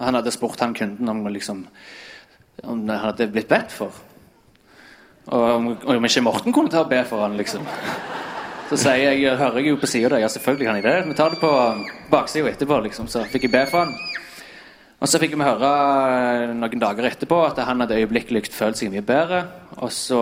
[0.00, 1.64] Han hadde spurt han kunden om liksom
[2.62, 3.94] om det hadde blitt bedt for.
[5.28, 7.66] Og om, om ikke Morten kunne ta og be for han, liksom.
[8.70, 11.08] Så sier jeg, jeg hører jeg jo på sida der, ja, selvfølgelig kan jeg det.
[11.08, 11.50] Vi tar det på
[12.12, 13.08] baksida etterpå, liksom.
[13.10, 13.96] Så fikk jeg be for han.
[15.00, 15.70] Og så fikk vi høre
[16.54, 19.42] noen dager etterpå at han hadde øyeblikkelig følt seg mye bedre.
[19.80, 20.20] Og så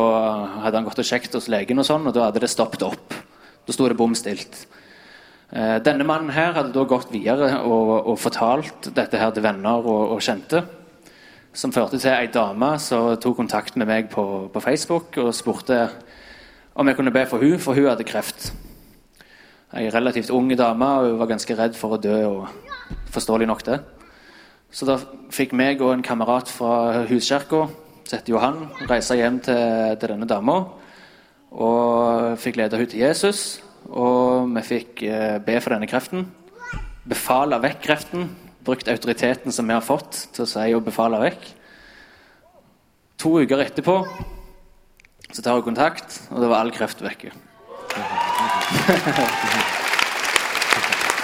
[0.63, 3.17] hadde han gått og sjekket hos legen, og sånn, og da hadde det stoppet opp.
[3.67, 4.63] Da sto det bom stilt.
[5.85, 10.15] Denne mannen her hadde da gått videre og, og fortalt dette her til venner og,
[10.15, 10.63] og kjente
[11.53, 15.89] som førte til ei dame som tok kontakt med meg på, på, Facebook og spurte
[16.79, 18.53] om jeg kunne be for hun, for hun hadde kreft.
[19.75, 22.19] Ei relativt ung dame og hun var ganske redd for å dø.
[22.29, 22.49] og
[23.13, 23.81] Forståelig nok, det.
[24.71, 24.99] Så da
[25.33, 27.67] fikk meg og en kamerat fra huskirka,
[28.09, 30.61] sette Johan, reise hjem til, til denne dama.
[31.51, 33.61] Og fikk lede henne til Jesus.
[33.89, 36.29] Og vi fikk eh, be for denne kreften.
[37.09, 38.29] Befale vekk kreften
[38.69, 41.43] brukt autoriteten som vi har fått, til å si og befale vekk.
[43.23, 43.97] To uker etterpå
[45.33, 47.31] så tar hun kontakt, og det var all kreft vekke.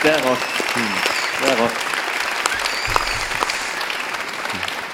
[0.05, 0.47] det er rått.
[0.75, 1.79] Det er rått.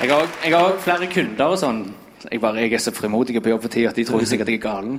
[0.01, 1.81] Jeg har, jeg flere kunder og sånn.
[2.25, 4.59] Jeg, bare, jeg er så frimodig på jobb for tida at de tror sikkert jeg
[4.61, 4.97] er galen.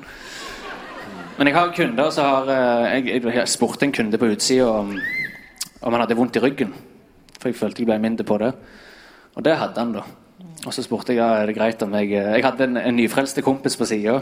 [1.39, 4.93] Men jeg har kunder som har eh, Jeg, jeg spurte en kunde på utsida om,
[5.81, 6.73] om han hadde vondt i ryggen.
[7.41, 8.51] For jeg følte jeg ble mindre på det.
[9.35, 10.05] Og det hadde han, da.
[10.67, 13.41] Og så spurte jeg ja, er det greit om jeg Jeg hadde en, en nyfrelste
[13.41, 14.19] kompis på sida.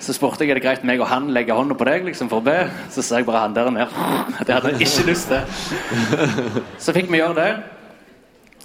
[0.00, 2.30] Så spurte jeg er det greit om jeg og han legger hånda på deg liksom
[2.32, 2.56] for å be.
[2.92, 3.92] Så sa jeg bare han der ned.
[4.46, 5.44] Det hadde jeg ikke lyst til.
[6.84, 7.50] Så fikk vi gjøre det.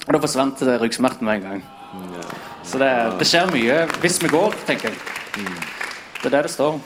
[0.07, 1.63] Og da forsvant ryggsmerten med en gang.
[2.63, 5.45] Så det, det skjer mye hvis vi går, tenker jeg.
[6.21, 6.79] Det er det det står.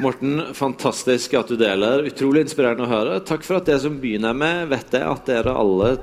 [0.00, 2.04] Morten, fantastisk at du deler.
[2.04, 3.14] Utrolig inspirerende å høre.
[3.24, 5.94] Takk for at det som begynner med, vet jeg at dere alle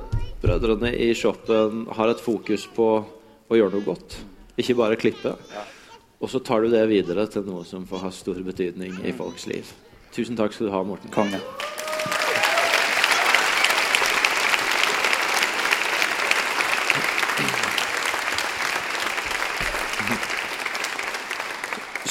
[0.42, 4.18] brødrene i shoppen har et fokus på å gjøre noe godt.
[4.58, 5.36] Ikke bare klippe.
[6.18, 9.46] Og så tar du det videre til noe som får ha stor betydning i folks
[9.52, 9.70] liv.
[10.16, 11.14] Tusen takk skal du ha, Morten.
[11.14, 11.44] Konge.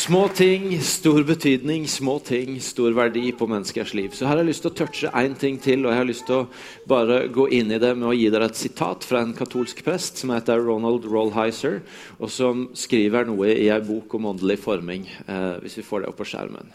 [0.02, 1.84] Små ting, stor betydning.
[1.88, 4.10] Små ting, stor verdi på menneskers liv.
[4.10, 6.24] Så her har jeg lyst til å touche én ting til, og jeg har lyst
[6.26, 9.30] til å bare gå inn i det med å gi dere et sitat fra en
[9.38, 11.84] katolsk prest som heter Ronald Rollheiser,
[12.18, 16.10] og som skriver noe i ei bok om åndelig forming, eh, hvis vi får det
[16.10, 16.74] opp på skjermen.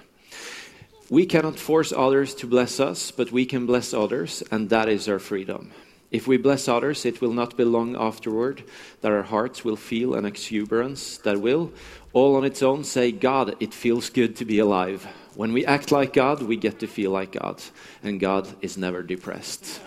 [1.10, 5.10] We cannot force others to bless us, but we can bless others, and that is
[5.10, 5.74] our freedom.
[6.10, 8.64] If we bless others, it will not be long afterward
[9.02, 11.72] that our hearts will feel an exuberance that will,
[12.18, 15.08] all on its own, say, God, it feels good to be alive.
[15.36, 17.62] When we act like God, we get to feel like God,
[18.04, 19.80] and God is never depressed.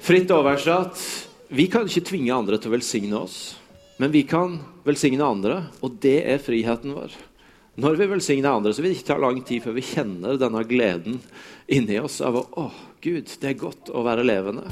[0.00, 0.98] Fritt oversatt
[1.48, 3.56] vi kan ikke tvinge andre til å velsigne oss,
[3.96, 7.14] men vi kan velsigne andre, og det er friheten vår.
[7.78, 10.64] Når vi velsigner andre, så vil det ikke ta lang tid før vi kjenner denne
[10.66, 11.20] gleden
[11.70, 12.66] inni oss av å Å,
[13.00, 14.66] Gud, det er godt å være levende.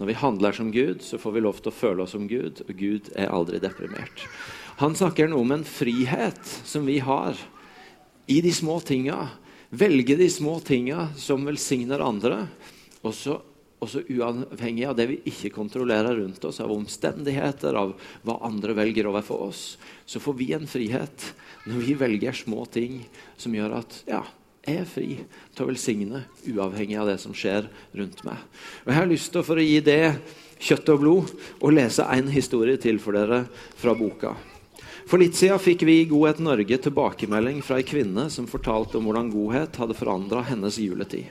[0.00, 2.62] Når vi handler som Gud, så får vi lov til å føle oss som Gud,
[2.64, 4.24] og Gud er aldri deprimert.
[4.80, 7.36] Han snakker noe om en frihet som vi har
[8.32, 9.26] i de små tinga.
[9.68, 12.46] Velge de små tinga som velsigner andre.
[13.04, 13.34] Også,
[13.84, 17.92] også uavhengig av det vi ikke kontrollerer rundt oss, av omstendigheter, av
[18.24, 19.64] hva andre velger overfor oss,
[20.08, 21.26] så får vi en frihet
[21.68, 23.02] når vi velger små ting
[23.36, 24.22] som gjør at ja,
[24.64, 25.10] jeg er fri
[25.52, 27.68] til å velsigne, uavhengig av det som skjer
[28.00, 28.40] rundt meg.
[28.86, 30.16] Og Jeg har lyst til, for å gi det
[30.56, 33.42] kjøtt og blod, å lese en historie til for dere
[33.76, 34.32] fra boka.
[35.08, 39.08] For litt siden fikk vi i Godhet Norge tilbakemelding fra ei kvinne som fortalte om
[39.08, 41.30] hvordan godhet hadde forandra hennes juletid.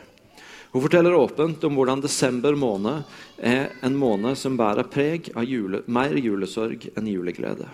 [0.72, 3.06] Hun forteller åpent om hvordan desember måned
[3.42, 7.70] er en måned som bærer preg av jule, mer julesorg enn juleglede.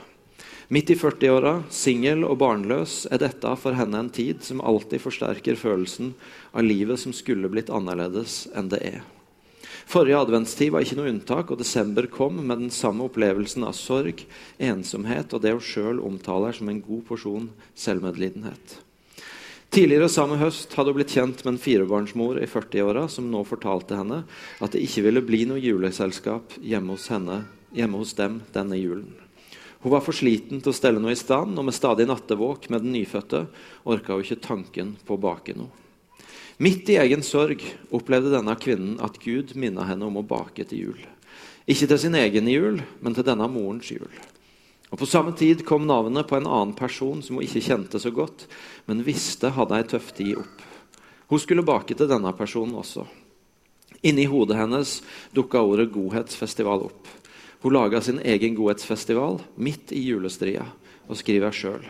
[0.73, 5.59] Midt i 40-åra, singel og barnløs, er dette for henne en tid som alltid forsterker
[5.59, 6.15] følelsen
[6.55, 9.03] av livet som skulle blitt annerledes enn det er.
[9.85, 14.23] Forrige adventstid var ikke noe unntak, og desember kom med den samme opplevelsen av sorg,
[14.57, 18.79] ensomhet og det hun sjøl omtaler som en god porsjon selvmedlidenhet.
[19.75, 23.97] Tidligere samme høst hadde hun blitt kjent med en firebarnsmor i 40-åra som nå fortalte
[23.97, 24.21] henne
[24.63, 27.41] at det ikke ville bli noe juleselskap hjemme hos, henne,
[27.75, 29.09] hjemme hos dem denne julen.
[29.83, 32.87] Hun var for sliten til å stelle noe i stand, og med stadig nattevåk med
[32.87, 33.43] den nyfødte
[33.85, 35.84] orka hun ikke tanken på å bake noe.
[36.57, 37.59] Midt i egen sorg
[37.91, 41.01] opplevde denne kvinnen at Gud minna henne om å bake til jul.
[41.67, 44.07] Ikke til sin egen jul, men til denne morens jul.
[44.93, 48.13] Og På samme tid kom navnet på en annen person som hun ikke kjente så
[48.15, 48.45] godt,
[48.87, 50.63] men visste hadde ei tøff tid opp.
[51.27, 53.03] Hun skulle bake til denne personen også.
[54.05, 55.01] Inni hodet hennes
[55.35, 57.11] dukka ordet godhetsfestival opp.
[57.65, 60.69] Hun laga sin egen godhetsfestival midt i julestria
[61.09, 61.83] og skriver sjøl.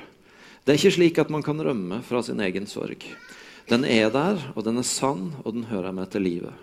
[0.65, 3.03] Det er ikke slik at man kan rømme fra sin egen sorg.
[3.65, 6.53] Den er der, og den er sann, og den hører med til livet.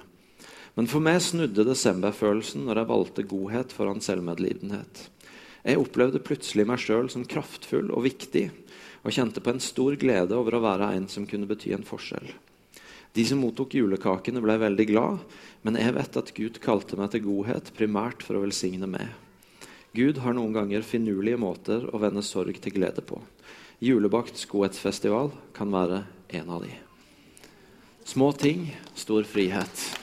[0.79, 5.09] Men for meg snudde desemberfølelsen når jeg valgte godhet foran selvmedlidenhet.
[5.63, 8.49] Jeg opplevde plutselig meg sjøl som kraftfull og viktig,
[9.03, 12.31] og kjente på en stor glede over å være en som kunne bety en forskjell.
[13.13, 15.25] De som mottok julekakene, ble veldig glad,
[15.67, 19.11] men jeg vet at Gud kalte meg til godhet primært for å velsigne meg.
[19.93, 23.21] Gud har noen ganger finurlige måter å vende sorg til glede på.
[23.85, 26.73] Julebakts godhetsfestival kan være en av de.
[28.05, 29.99] Små ting, stor frihet.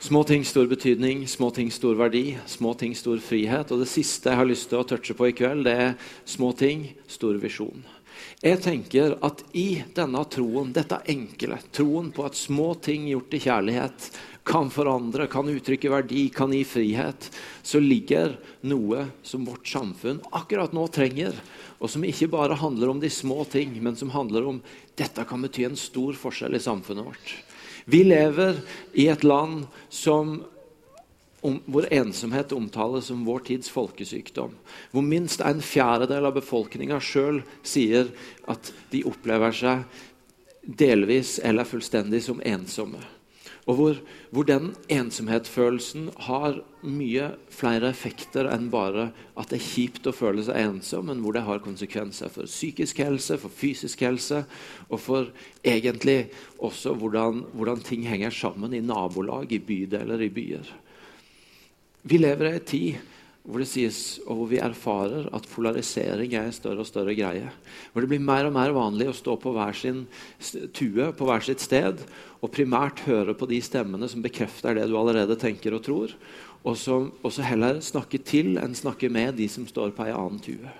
[0.00, 3.72] Små ting, stor betydning, små ting, stor verdi, små ting, stor frihet.
[3.74, 6.52] Og det siste jeg har lyst til å touche på i kveld, det er små
[6.54, 7.82] ting, stor visjon.
[8.38, 13.42] Jeg tenker at i denne troen, dette enkle, troen på at små ting gjort i
[13.42, 14.08] kjærlighet
[14.46, 17.28] kan forandre, kan uttrykke verdi, kan gi frihet,
[17.66, 21.34] så ligger noe som vårt samfunn akkurat nå trenger.
[21.82, 24.60] Og som ikke bare handler om de små ting, men som handler om
[24.96, 27.32] dette kan bety en stor forskjell i samfunnet vårt.
[27.90, 28.62] Vi lever
[28.94, 30.38] i et land som,
[31.42, 34.54] om, hvor ensomhet omtales som vår tids folkesykdom.
[34.94, 38.14] Hvor minst en fjerdedel av befolkninga sjøl sier
[38.46, 39.84] at de opplever seg
[40.66, 43.02] delvis eller fullstendig som ensomme.
[43.66, 43.96] Og hvor,
[44.30, 50.44] hvor, den ensomhetsfølelsen har mye flere effekter enn bare at det er kjipt å føle
[50.46, 54.44] seg ensom, men hvor det har konsekvenser for psykisk helse, for fysisk helse,
[54.86, 55.32] og for
[55.66, 56.28] egentlig
[56.62, 60.72] også hvordan, hvordan ting henger sammen i nabolag, i bydeler, i byer.
[62.06, 63.12] Vi lever i en tid
[63.46, 67.46] hvor det sies, og hvor vi erfarer at polarisering er en større og større greie.
[67.92, 70.02] Hvor det blir mer og mer vanlig å stå på hver sin
[70.74, 72.02] tue på hver sitt sted
[72.42, 76.16] og primært høre på de stemmene som bekrefter det du allerede tenker og tror,
[76.66, 80.72] og så heller snakke til enn snakke med de som står på ei annen tue.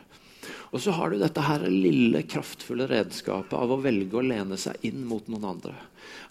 [0.76, 4.82] Og så har du dette her lille, kraftfulle redskapet av å velge å lene seg
[4.84, 5.72] inn mot noen andre.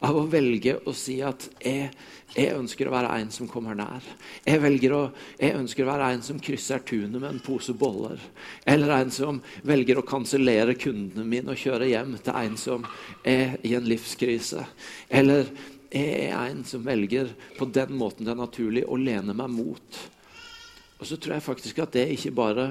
[0.06, 1.88] Av å velge å si at jeg,
[2.36, 4.06] jeg ønsker å være en som kommer nær.
[4.46, 4.62] Jeg,
[4.94, 5.00] å,
[5.40, 8.22] jeg, ønsker å være en som krysser tunet med en pose boller.
[8.70, 12.86] Eller en som velger å kansellere kundene mine og kjøre hjem til en som
[13.26, 14.68] er i en livskrise.
[15.10, 15.50] Eller
[15.90, 20.00] jeg er en som velger på den måten det er naturlig å lene meg mot.
[21.00, 22.68] Og så tror jeg faktisk at det ikke bare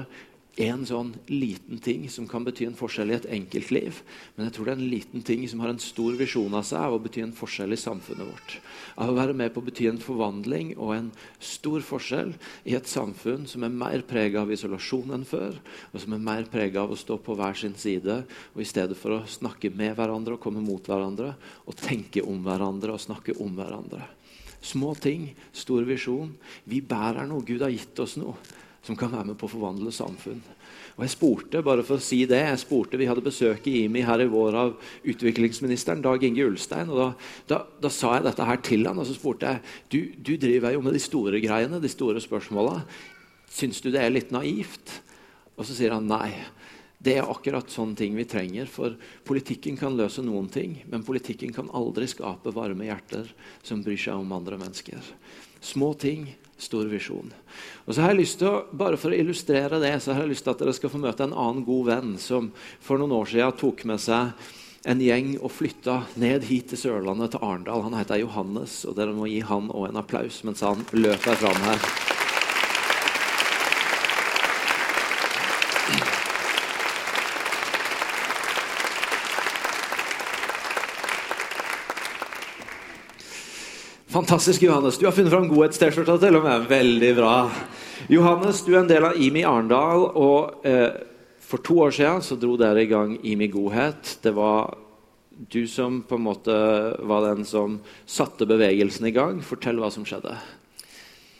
[0.55, 3.97] en sånn liten ting som kan bety en forskjell i et enkeltliv.
[4.35, 6.79] Men jeg tror det er en liten ting som har en stor visjon av seg
[6.79, 8.55] av å bety en forskjell i samfunnet vårt.
[8.95, 11.11] Av å være med på å bety en forvandling og en
[11.43, 12.31] stor forskjell
[12.63, 15.59] i et samfunn som er mer prega av isolasjon enn før,
[15.91, 18.21] og som er mer prega av å stå på hver sin side,
[18.55, 21.33] og i stedet for å snakke med hverandre og komme mot hverandre,
[21.67, 24.05] og tenke om hverandre og snakke om hverandre.
[24.65, 26.31] Små ting, stor visjon.
[26.65, 27.43] Vi bærer noe.
[27.45, 30.43] Gud har gitt oss noe som kan være med på å forvandle samfunn.
[30.95, 34.05] Og jeg spurte, bare for å si det, jeg spurte, Vi hadde besøk i IMI
[34.05, 36.89] her i vår av utviklingsministeren Dag Inge Ulstein.
[36.89, 37.07] og da,
[37.47, 40.71] da, da, sa jeg dette her til han, og så spurte jeg du, du driver
[40.71, 42.85] jo med de store greiene, de store spørsmåla.
[43.51, 45.01] Syns du det er litt naivt?
[45.57, 46.31] Og så sier han nei.
[46.99, 48.69] Det er akkurat sånne ting vi trenger.
[48.71, 48.95] For
[49.27, 53.27] politikken kan løse noen ting, men politikken kan aldri skape varme hjerter
[53.63, 55.03] som bryr seg om andre mennesker.
[55.59, 57.31] Små ting stor visjon.
[57.85, 60.35] Og så har jeg lyst til å, Bare for å illustrere det, så har jeg
[60.35, 62.51] lyst til at dere skal få møte en annen god venn som
[62.83, 64.31] for noen år siden tok med seg
[64.85, 67.87] en gjeng og flytta ned hit til Sørlandet, til Arendal.
[67.87, 71.63] Han heter Johannes, og dere må gi han òg en applaus mens han løper fram
[71.65, 72.04] her.
[84.15, 84.97] Fantastisk, Johannes.
[84.97, 86.69] Du har funnet fram godhets-T-skjorta til og med.
[86.69, 87.31] Veldig bra.
[88.07, 90.05] Johannes, du er en del av IMI Arendal.
[90.15, 91.01] og eh,
[91.43, 94.13] For to år siden så dro dere i gang IMI Godhet.
[94.23, 94.77] Det var
[95.51, 96.55] du som på en måte
[97.11, 99.43] var den som satte bevegelsen i gang.
[99.43, 100.31] Fortell hva som skjedde.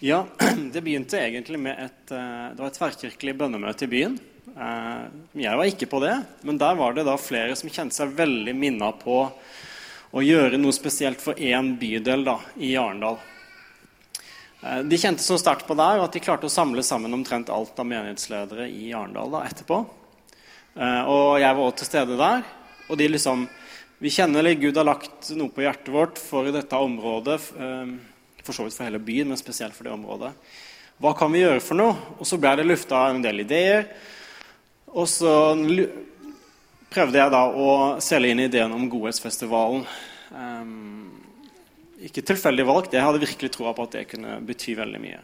[0.03, 0.25] Ja,
[0.75, 4.19] Det begynte egentlig med et, eh, det var et tverrkirkelig bønnemøte i byen.
[4.51, 5.05] Eh,
[5.47, 8.59] jeg var ikke på det, men der var det da flere som kjente seg veldig
[8.67, 9.29] minna på
[10.15, 13.17] å gjøre noe spesielt for én bydel da, i Arendal.
[14.63, 17.75] Eh, de kjente så sterkt på der at de klarte å samle sammen omtrent alt
[17.79, 19.81] av menighetsledere i Arendal da, etterpå.
[20.75, 22.45] Eh, og jeg var også til stede der.
[22.89, 23.47] Og de liksom
[23.95, 27.37] Vi kjenner at Gud har lagt noe på hjertet vårt for dette området.
[27.55, 27.93] Eh,
[28.43, 30.33] for så vidt for hele byen, men spesielt for det området.
[30.99, 31.95] Hva kan vi gjøre for noe?
[32.19, 33.87] Og så ble det lufta en del ideer.
[34.91, 35.55] Og så
[36.95, 37.69] prøvde jeg da å
[38.03, 39.83] selge inn ideen om Godhetsfestivalen.
[40.31, 41.11] Um,
[42.07, 42.95] ikke tilfeldig valgt.
[42.95, 45.19] Jeg hadde virkelig troa på at det kunne bety veldig mye.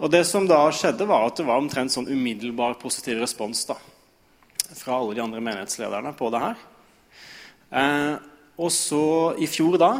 [0.00, 3.76] Og det som da skjedde, var at det var omtrent sånn umiddelbar positiv respons da,
[4.76, 6.66] fra alle de andre menighetslederne på det her.
[7.70, 8.16] Uh,
[8.60, 9.04] og så
[9.40, 9.94] i fjor da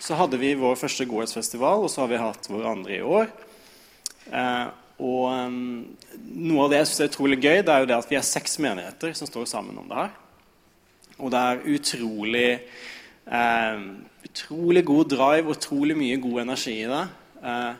[0.00, 3.30] så hadde vi vår første Godhetsfestival, og så har vi hatt vår andre i år.
[4.28, 4.66] Eh,
[5.00, 5.56] og um,
[6.36, 8.26] noe av det jeg syns er utrolig gøy, det er jo det at vi er
[8.28, 10.14] seks menigheter som står sammen om det her.
[11.16, 12.50] Og det er utrolig
[13.26, 13.86] eh,
[14.26, 17.02] utrolig god drive og utrolig mye god energi i det.
[17.42, 17.74] Eh,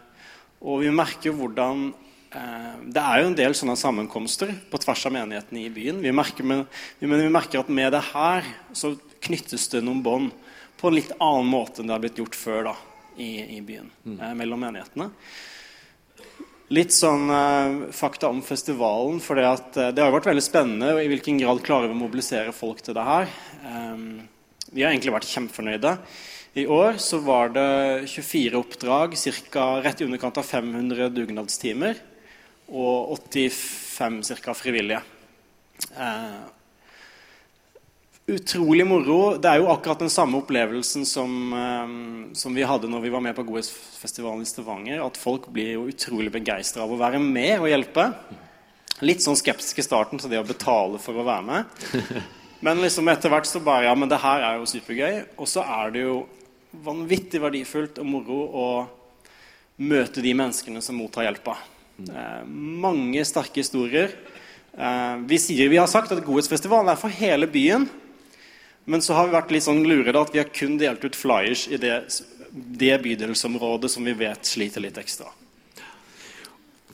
[0.66, 1.88] og vi merker hvordan
[2.32, 6.00] eh, Det er jo en del sånne sammenkomster på tvers av menighetene i byen.
[6.04, 6.64] Vi merker, men,
[7.00, 8.94] men vi merker at med det her så
[9.26, 10.32] knyttes det noen bånd
[10.76, 12.74] på en litt annen måte enn det har blitt gjort før da,
[13.16, 13.90] i, i byen.
[14.04, 14.16] Mm.
[14.20, 15.10] Eh, mellom menighetene.
[16.74, 19.20] Litt sånn uh, fakta om festivalen.
[19.22, 19.54] for uh,
[19.94, 23.04] Det har vært veldig spennende i hvilken grad klarer vi å mobilisere folk til det
[23.06, 23.30] her.
[23.62, 24.24] Um,
[24.72, 25.92] vi har egentlig vært kjempefornøyde.
[26.58, 29.14] I år så var det 24 oppdrag,
[29.52, 29.66] ca.
[29.84, 32.02] rett i underkant av 500 dugnadstimer.
[32.66, 34.56] Og 85 ca.
[34.58, 35.04] frivillige.
[35.94, 36.50] Uh,
[38.26, 39.36] Utrolig moro.
[39.38, 43.22] Det er jo akkurat den samme opplevelsen som, um, som vi hadde når vi var
[43.22, 45.02] med på Godhetsfestivalen i Stavanger.
[45.04, 48.08] At folk blir jo utrolig begeistra av å være med og hjelpe.
[49.06, 51.84] Litt sånn skeptisk i starten til det å betale for å være med.
[52.66, 55.20] Men liksom etter hvert så bare Ja, men det her er jo supergøy.
[55.36, 56.16] Og så er det jo
[56.82, 58.66] vanvittig verdifullt og moro å
[59.86, 61.58] møte de menneskene som mottar hjelpa.
[62.00, 64.16] Eh, mange sterke historier.
[64.72, 67.86] Eh, vi, sier, vi har sagt at Godhetsfestivalen er for hele byen.
[68.86, 71.18] Men så har vi vært litt sånn lure da, at vi har kun delt ut
[71.18, 71.96] flyers i det,
[72.54, 75.32] det bydelsområdet som vi vet sliter litt ekstra.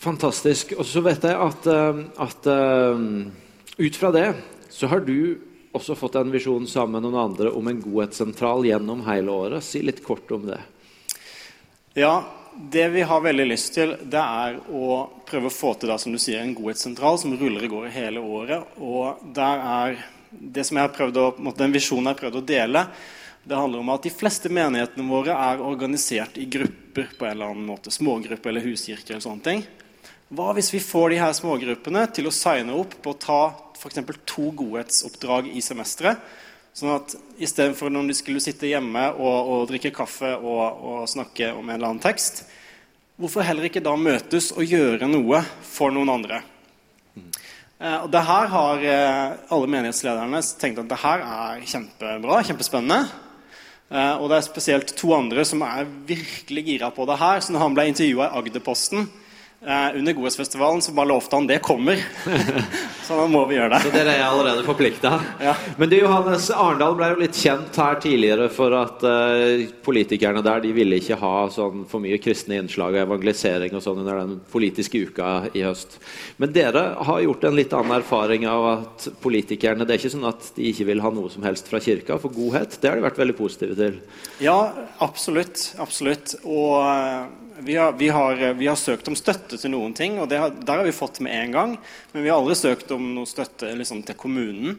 [0.03, 0.73] Fantastisk.
[0.81, 4.29] Og så vet jeg at, eh, at uh, ut fra det
[4.73, 5.37] så har du
[5.77, 9.65] også fått en visjon sammen med noen andre om en godhetssentral gjennom hele året.
[9.65, 10.59] Si litt kort om det.
[11.97, 12.25] Ja,
[12.73, 16.13] det vi har veldig lyst til, det er å prøve å få til da, som
[16.13, 18.75] du sier, en godhetssentral som ruller i går hele året.
[18.81, 20.03] Og der er
[20.33, 21.27] det som jeg har prøvd å,
[21.59, 22.87] Den visjonen jeg har prøvd å dele,
[23.45, 27.51] det handler om at de fleste menighetene våre er organisert i grupper på en eller
[27.51, 27.91] annen måte.
[27.91, 29.65] Smågrupper eller huskirker eller sånne ting.
[30.33, 33.41] Hva hvis vi får de her smågruppene til å signe opp på å ta
[33.77, 33.99] f.eks.
[34.25, 36.23] to godhetsoppdrag i semesteret?
[36.73, 41.51] Sånn at istedenfor når de skulle sitte hjemme og, og drikke kaffe og, og, snakke
[41.53, 42.47] om en eller annen tekst,
[43.21, 46.41] hvorfor heller ikke da møtes og gjøre noe for noen andre?
[47.83, 53.09] Eh, og det her har eh, alle menighetslederne tenkt at det her er kjempebra, kjempespennende.
[53.91, 57.43] Eh, og det er spesielt to andre som er virkelig gira på det her.
[57.43, 59.09] Så når han ble intervjua i Agderposten
[59.63, 62.01] under Godhetsfestivalen, så bare lovte han det kommer.
[63.03, 63.81] Så da må vi gjøre det.
[63.83, 65.11] Så dere er allerede forplikta?
[65.43, 65.53] Ja.
[65.77, 70.63] Men du, Johannes, Arendal ble jo litt kjent her tidligere for at eh, politikerne der
[70.63, 74.37] de ville ikke ha sånn for mye kristne innslag og evangelisering og sånn under den
[74.53, 75.99] politiske uka i høst.
[76.43, 80.31] Men dere har gjort en litt annen erfaring av at politikerne Det er ikke sånn
[80.31, 83.07] at de ikke vil ha noe som helst fra kirka, for godhet det har de
[83.09, 83.99] vært veldig positive til.
[84.43, 84.59] Ja,
[85.03, 85.73] absolutt.
[85.83, 86.37] Absolutt.
[86.47, 90.33] Og eh, vi har, vi, har, vi har søkt om støtte til noen ting, og
[90.33, 91.75] har, der har vi fått med en gang.
[92.13, 94.79] Men vi har aldri søkt om noe støtte liksom, til kommunen.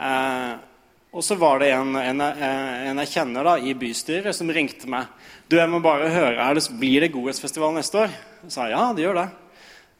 [0.00, 0.52] Eh,
[1.10, 5.10] og så var det en, en, en jeg kjenner da, i bystyret, som ringte meg.
[5.50, 8.12] Du, jeg må bare høre, det, Blir det Godhetsfestival neste år?
[8.44, 9.26] Jeg sa ja, det gjør det.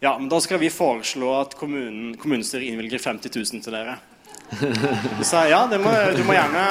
[0.01, 3.99] Ja, men da skal vi foreslå at kommunen, kommunestyret innvilger 50 000 til dere.
[5.21, 6.63] Så sa ja, må, du, må gjerne,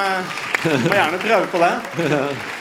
[0.64, 2.58] du må gjerne prøve på det.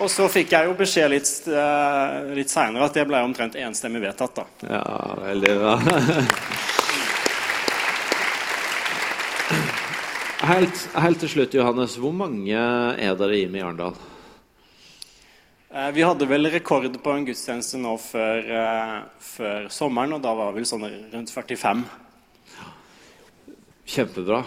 [0.00, 4.00] Og så fikk jeg jo beskjed litt, eh, litt seinere at det ble omtrent enstemmig
[4.06, 4.34] vedtatt.
[4.34, 4.44] da.
[4.70, 5.74] Ja, veldig bra.
[10.42, 11.98] Helt, helt til slutt, Johannes.
[12.02, 13.94] Hvor mange er dere i med i Arendal?
[15.72, 20.34] Eh, Vi hadde vel rekord på en gudstjeneste nå før, eh, før sommeren, og da
[20.34, 21.84] var vi sånn rundt 45.
[23.86, 24.44] Kjempebra.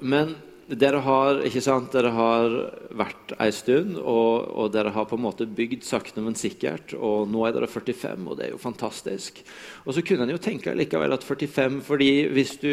[0.00, 0.36] Men
[0.68, 2.54] dere har ikke sant, dere har
[2.98, 6.92] vært ei stund, og, og dere har på en måte bygd sakte, men sikkert.
[6.92, 9.40] Og nå er dere 45, og det er jo fantastisk.
[9.86, 12.72] Og så kunne en jo tenke likevel at 45 fordi hvis du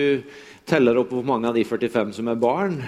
[0.67, 2.79] teller opp hvor mange av de 45 som er barn,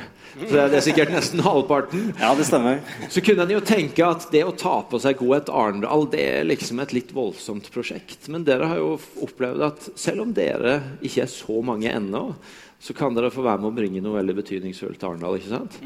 [0.42, 2.10] så er det sikkert nesten halvparten.
[2.20, 2.82] Ja, det stemmer.
[3.14, 6.48] Så kunne en jo tenke at det å ta på seg Godhet Arendal det er
[6.50, 8.28] liksom et litt voldsomt prosjekt.
[8.34, 12.32] Men dere har jo opplevd at selv om dere ikke er så mange ennå,
[12.80, 15.40] så kan dere få være med å bringe noe veldig betydningsfullt til Arendal.
[15.40, 15.80] ikke sant?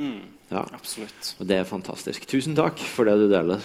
[0.51, 1.35] Ja, Absolutt.
[1.39, 2.27] og Det er fantastisk.
[2.27, 3.63] Tusen takk for det du deler.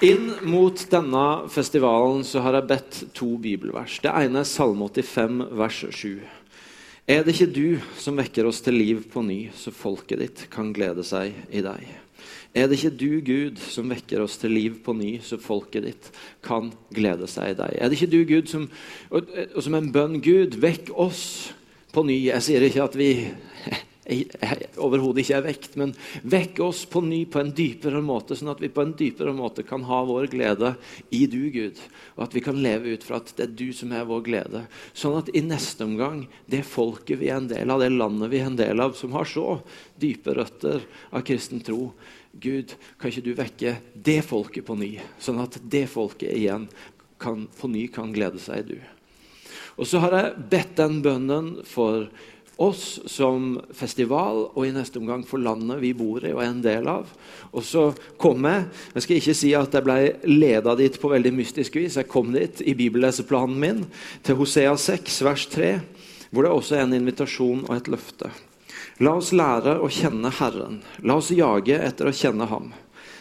[0.00, 3.96] Inn mot denne festivalen så har jeg bedt to bibelvers.
[4.04, 6.12] Det ene er Salme 85, vers 7.
[7.08, 10.70] Er det ikke du som vekker oss til liv på ny, så folket ditt kan
[10.76, 11.82] glede seg i deg?
[12.56, 16.10] Er det ikke du, Gud, som vekker oss til liv på ny, så folket ditt
[16.44, 17.76] kan glede seg i deg?
[17.76, 18.68] Er det ikke du, Gud, som,
[19.10, 21.22] og, og som en bønn, Gud, vekk oss
[21.94, 22.18] på ny?
[22.30, 23.12] Jeg sier ikke at vi
[24.08, 25.92] overhodet ikke er vekt, men
[26.24, 29.64] vekk oss på ny på en dypere måte, sånn at vi på en dypere måte
[29.68, 30.72] kan ha vår glede
[31.14, 31.80] i du, Gud.
[32.16, 34.64] Og at vi kan leve ut fra at det er du som er vår glede.
[34.96, 38.40] Sånn at i neste omgang, det folket vi er en del av, det landet vi
[38.40, 39.58] er en del av, som har så
[40.00, 41.92] dype røtter av kristen tro,
[42.38, 46.68] Gud, kan ikke du vekke det folket på ny, sånn at det folket igjen
[47.18, 48.78] kan, på ny kan glede seg i du.
[49.78, 52.08] Og så har jeg bedt den bønnen for
[52.58, 56.64] oss som festival, og i neste omgang for landet vi bor i og er en
[56.64, 57.06] del av.
[57.52, 57.84] Og så
[58.18, 61.96] kom jeg Jeg skal ikke si at jeg ble leda dit på veldig mystisk vis.
[61.96, 63.84] Jeg kom dit i bibelleseplanen min
[64.26, 65.70] til Hosea 6, vers 3,
[66.30, 68.32] hvor det også er en invitasjon og et løfte.
[68.98, 70.82] La oss lære å kjenne Herren.
[71.06, 72.72] La oss jage etter å kjenne Ham.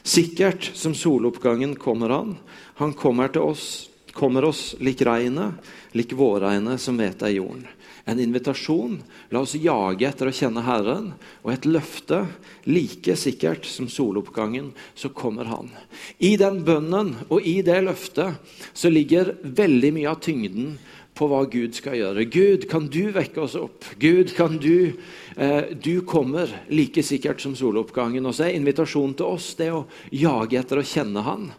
[0.02, 2.38] Sikkert som soloppgangen kommer Han.
[2.82, 5.62] Han kommer til oss, kommer oss lik regnet,
[5.94, 7.68] lik vårregnet som vet er jorden.
[8.08, 9.02] En invitasjon.
[9.36, 11.10] La oss jage etter å kjenne Herren.
[11.44, 12.24] Og et løfte.
[12.68, 15.72] Like sikkert som soloppgangen, så kommer Han.
[16.20, 18.40] I den bønnen og i det løftet
[18.74, 20.78] så ligger veldig mye av tyngden
[21.18, 22.26] på hva Gud skal gjøre.
[22.30, 23.86] Gud, kan du vekke oss opp?
[24.00, 24.94] Gud, kan du
[25.36, 28.26] eh, Du kommer like sikkert som soloppgangen.
[28.26, 31.50] Og så er invitasjonen til oss det å jage etter å kjenne Han.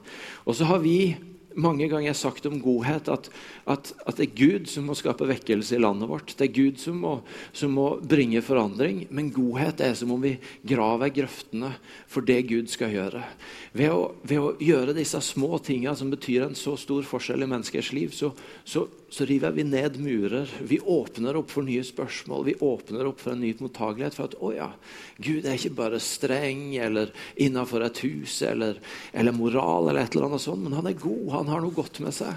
[0.46, 1.16] Og så har vi
[1.58, 3.28] mange ganger sagt om godhet at,
[3.66, 6.34] at, at, det er Gud som må skape vekkelse i landet vårt.
[6.38, 7.14] Det er Gud som må,
[7.52, 9.04] som må bringe forandring.
[9.14, 10.36] Men godhet er som om vi
[10.68, 11.74] graver grøftene
[12.10, 13.24] for det Gud skal gjøre.
[13.76, 17.50] Ved å, ved å gjøre disse små tingene som betyr en så stor forskjell i
[17.50, 18.32] menneskers liv, så,
[18.64, 20.50] så, så river vi ned murer.
[20.60, 22.44] Vi åpner opp for nye spørsmål.
[22.44, 24.16] Vi åpner opp for en ny mottagelighet.
[24.16, 24.68] For at å ja,
[25.16, 28.80] Gud er ikke bare streng eller innafor et hus eller,
[29.12, 31.24] eller moral, eller et eller annet sånt, men han er god.
[31.38, 32.36] Han har noe godt med seg.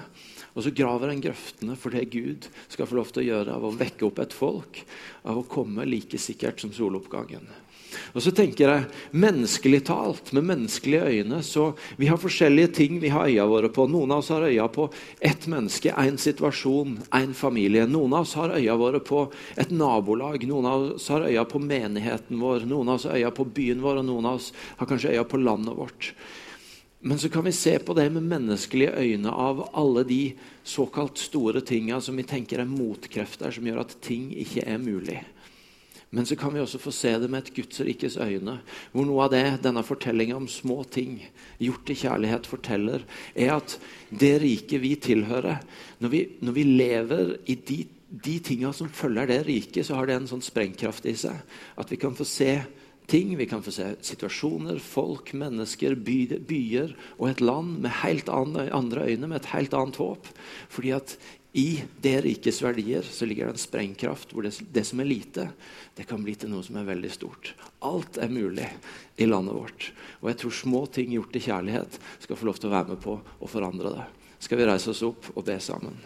[0.51, 3.67] Og så graver en grøftene for det Gud skal få lov til å gjøre av
[3.67, 4.82] å vekke opp et folk,
[5.28, 7.47] av å komme like sikkert som soloppgangen.
[8.13, 13.11] Og så tenker jeg, Menneskelig talt, med menneskelige øyne, så vi har forskjellige ting vi
[13.13, 13.87] har øya våre på.
[13.91, 14.87] Noen av oss har øya på
[15.19, 17.87] ett menneske, én situasjon, én familie.
[17.87, 19.25] Noen av oss har øya våre på
[19.59, 20.45] et nabolag.
[20.47, 22.67] Noen av oss har øya på menigheten vår.
[22.69, 25.27] Noen av oss har øya på byen vår, og noen av oss har kanskje øya
[25.27, 26.13] på landet vårt.
[27.03, 30.33] Men så kan vi se på det med menneskelige øyne av alle de
[30.63, 35.17] såkalt store tinga som vi tenker er motkrefter som gjør at ting ikke er mulig.
[36.12, 38.57] Men så kan vi også få se det med et Guds rikes øyne.
[38.91, 41.22] Hvor noe av det denne fortellinga om små ting
[41.62, 43.78] gjort i kjærlighet forteller, er at
[44.12, 45.64] det riket vi tilhører
[46.03, 50.09] Når vi, når vi lever i de, de tinga som følger det riket, så har
[50.09, 51.38] det en sånn sprengkraft i seg.
[51.80, 52.57] At vi kan få se
[53.07, 58.28] ting, vi kan få se situasjoner, folk, mennesker, by, byer og et land med helt
[58.32, 60.28] andre øyne, med et helt annet håp.
[60.72, 61.16] Fordi at
[61.54, 65.49] i det rikets verdier så ligger det en sprengkraft hvor det, det, som er lite,
[65.97, 67.52] det kan bli til noe som er veldig stort.
[67.84, 68.70] Alt er mulig
[69.20, 69.89] i landet vårt.
[70.22, 73.04] Og jeg tror små ting gjort i kjærlighet skal få lov til å være med
[73.04, 74.08] på å forandre det.
[74.41, 75.99] Skal vi reise oss opp og be sammen?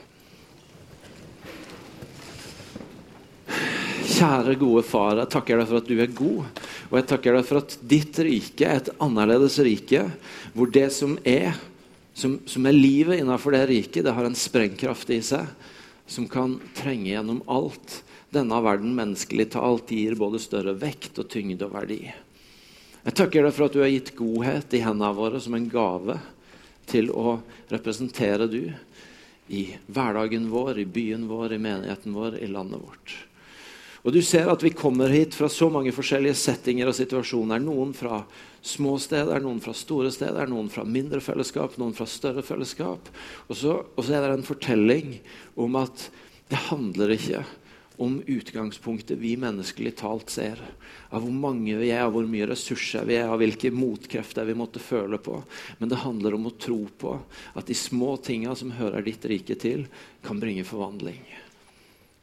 [4.16, 6.66] Kjære, gode far, jeg takker deg for at du er god.
[6.89, 10.08] Og jeg takker deg for at ditt rike er et annerledes rike,
[10.58, 11.54] hvor det som er
[12.16, 14.05] som, som, er livet innenfor det riket.
[14.07, 15.45] Det har en sprengkraft i seg
[16.07, 18.01] som kan trenge gjennom alt
[18.34, 21.99] denne verden menneskelig talt gir både større vekt og tyngde og verdi.
[23.05, 26.18] Jeg takker deg for at du har gitt godhet i hendene våre som en gave
[26.89, 27.38] til å
[27.70, 28.61] representere du
[29.47, 33.16] i hverdagen vår, i byen vår, i menigheten vår, i landet vårt.
[34.06, 37.58] Og Du ser at vi kommer hit fra så mange forskjellige settinger og situasjoner.
[37.64, 38.20] Noen fra
[38.62, 43.10] små steder, noen fra store steder, noen fra mindre fellesskap, noen fra større fellesskap.
[43.49, 45.16] Og så, og så er det en fortelling
[45.58, 46.06] om at
[46.53, 47.41] det handler ikke
[47.97, 50.62] om utgangspunktet vi menneskelig talt ser.
[51.10, 54.58] Av hvor mange vi er, av hvor mye ressurser vi er, av hvilke motkrefter vi
[54.60, 55.39] måtte føle på.
[55.80, 57.16] Men det handler om å tro på
[57.56, 59.88] at de små tinga som hører ditt rike til,
[60.26, 61.24] kan bringe forvandling.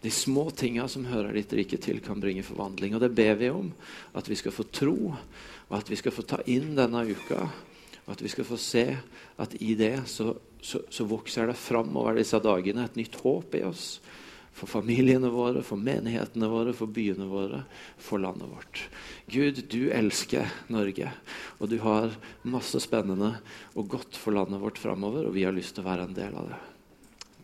[0.03, 2.97] De små tinga som hører ditt rike til, kan bringe forvandling.
[2.97, 3.69] Og det ber vi om.
[4.19, 4.97] At vi skal få tro,
[5.69, 7.45] og at vi skal få ta inn denne uka.
[8.03, 8.87] Og at vi skal få se
[9.39, 13.63] at i det så, så, så vokser det framover disse dagene et nytt håp i
[13.69, 14.01] oss.
[14.53, 17.63] For familiene våre, for menighetene våre, for byene våre,
[17.97, 18.83] for landet vårt.
[19.33, 21.09] Gud, du elsker Norge,
[21.57, 22.13] og du har
[22.45, 23.37] masse spennende
[23.73, 26.37] og godt for landet vårt framover, og vi har lyst til å være en del
[26.37, 26.65] av det.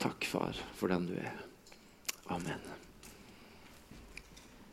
[0.04, 1.47] Takk, far, for den du er.
[2.30, 2.77] Amen.